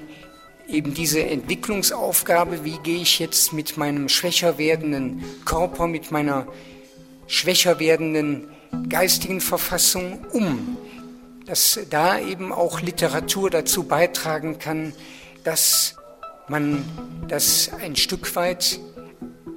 eben 0.69 0.95
diese 0.95 1.23
Entwicklungsaufgabe, 1.23 2.65
wie 2.65 2.79
gehe 2.79 3.03
ich 3.03 3.19
jetzt 3.19 3.53
mit 3.53 3.77
meinem 3.77 4.09
schwächer 4.09 4.57
werdenden 4.57 5.23
Körper, 5.45 5.87
mit 5.87 6.11
meiner 6.11 6.47
schwächer 7.27 7.79
werdenden 7.79 8.49
geistigen 8.89 9.41
Verfassung 9.41 10.19
um, 10.33 10.77
dass 11.47 11.79
da 11.91 12.19
eben 12.19 12.53
auch 12.53 12.81
Literatur 12.81 13.51
dazu 13.51 13.85
beitragen 13.85 14.59
kann, 14.59 14.93
dass 15.45 15.97
man 16.49 16.85
das 17.29 17.71
ein 17.81 17.97
Stück 17.97 18.35
weit 18.37 18.81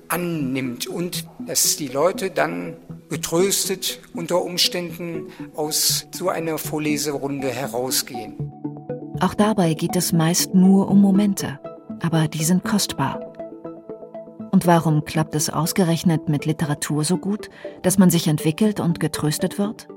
annimmt 0.08 0.88
und 0.88 1.26
dass 1.48 1.78
die 1.78 1.88
Leute 1.88 2.32
dann 2.32 2.76
getröstet 3.10 4.00
unter 4.14 4.42
Umständen 4.42 5.28
aus 5.56 6.08
so 6.12 6.30
einer 6.30 6.58
Vorleserunde 6.58 7.50
herausgehen. 7.50 8.36
Auch 9.20 9.34
dabei 9.34 9.74
geht 9.74 9.96
es 9.96 10.14
meist 10.14 10.54
nur 10.54 10.90
um 10.90 11.02
Momente, 11.02 11.60
aber 12.02 12.28
die 12.28 12.44
sind 12.44 12.64
kostbar. 12.64 13.31
Und 14.52 14.66
warum 14.66 15.06
klappt 15.06 15.34
es 15.36 15.50
ausgerechnet 15.50 16.28
mit 16.28 16.46
Literatur 16.46 17.06
so 17.06 17.18
gut, 17.18 17.50
dass 17.84 17.98
man 17.98 18.10
sich 18.10 18.28
entwickelt 18.28 18.80
und 18.80 19.00
getröstet 19.00 19.58
wird? 19.58 19.88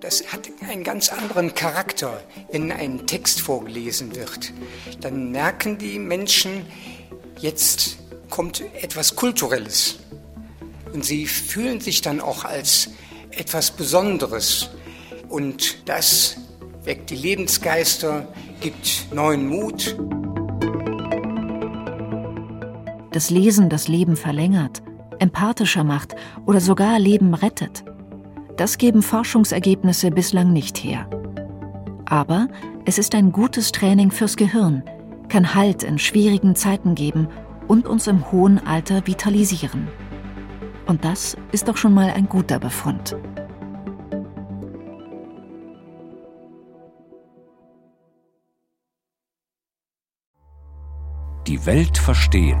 Das 0.00 0.32
hat 0.32 0.48
einen 0.68 0.84
ganz 0.84 1.08
anderen 1.08 1.54
Charakter, 1.54 2.22
wenn 2.52 2.70
ein 2.70 3.06
Text 3.08 3.40
vorgelesen 3.40 4.14
wird. 4.14 4.52
Dann 5.00 5.32
merken 5.32 5.78
die 5.78 5.98
Menschen, 5.98 6.64
jetzt 7.40 7.98
kommt 8.30 8.62
etwas 8.80 9.16
Kulturelles. 9.16 9.98
Und 10.92 11.04
sie 11.04 11.26
fühlen 11.26 11.80
sich 11.80 12.00
dann 12.00 12.20
auch 12.20 12.44
als 12.44 12.90
etwas 13.30 13.72
Besonderes. 13.72 14.70
Und 15.28 15.88
das 15.88 16.36
weckt 16.84 17.10
die 17.10 17.16
Lebensgeister, 17.16 18.28
gibt 18.60 19.08
neuen 19.12 19.48
Mut. 19.48 19.96
Das 23.18 23.30
Lesen 23.30 23.68
das 23.68 23.88
Leben 23.88 24.14
verlängert, 24.14 24.80
empathischer 25.18 25.82
macht 25.82 26.14
oder 26.46 26.60
sogar 26.60 27.00
Leben 27.00 27.34
rettet. 27.34 27.84
Das 28.56 28.78
geben 28.78 29.02
Forschungsergebnisse 29.02 30.12
bislang 30.12 30.52
nicht 30.52 30.78
her. 30.78 31.10
Aber 32.04 32.46
es 32.84 32.96
ist 32.96 33.16
ein 33.16 33.32
gutes 33.32 33.72
Training 33.72 34.12
fürs 34.12 34.36
Gehirn, 34.36 34.84
kann 35.28 35.56
Halt 35.56 35.82
in 35.82 35.98
schwierigen 35.98 36.54
Zeiten 36.54 36.94
geben 36.94 37.26
und 37.66 37.88
uns 37.88 38.06
im 38.06 38.30
hohen 38.30 38.64
Alter 38.64 39.04
vitalisieren. 39.04 39.88
Und 40.86 41.04
das 41.04 41.36
ist 41.50 41.66
doch 41.66 41.76
schon 41.76 41.94
mal 41.94 42.10
ein 42.10 42.28
guter 42.28 42.60
Befund. 42.60 43.16
Die 51.48 51.66
Welt 51.66 51.98
verstehen. 51.98 52.60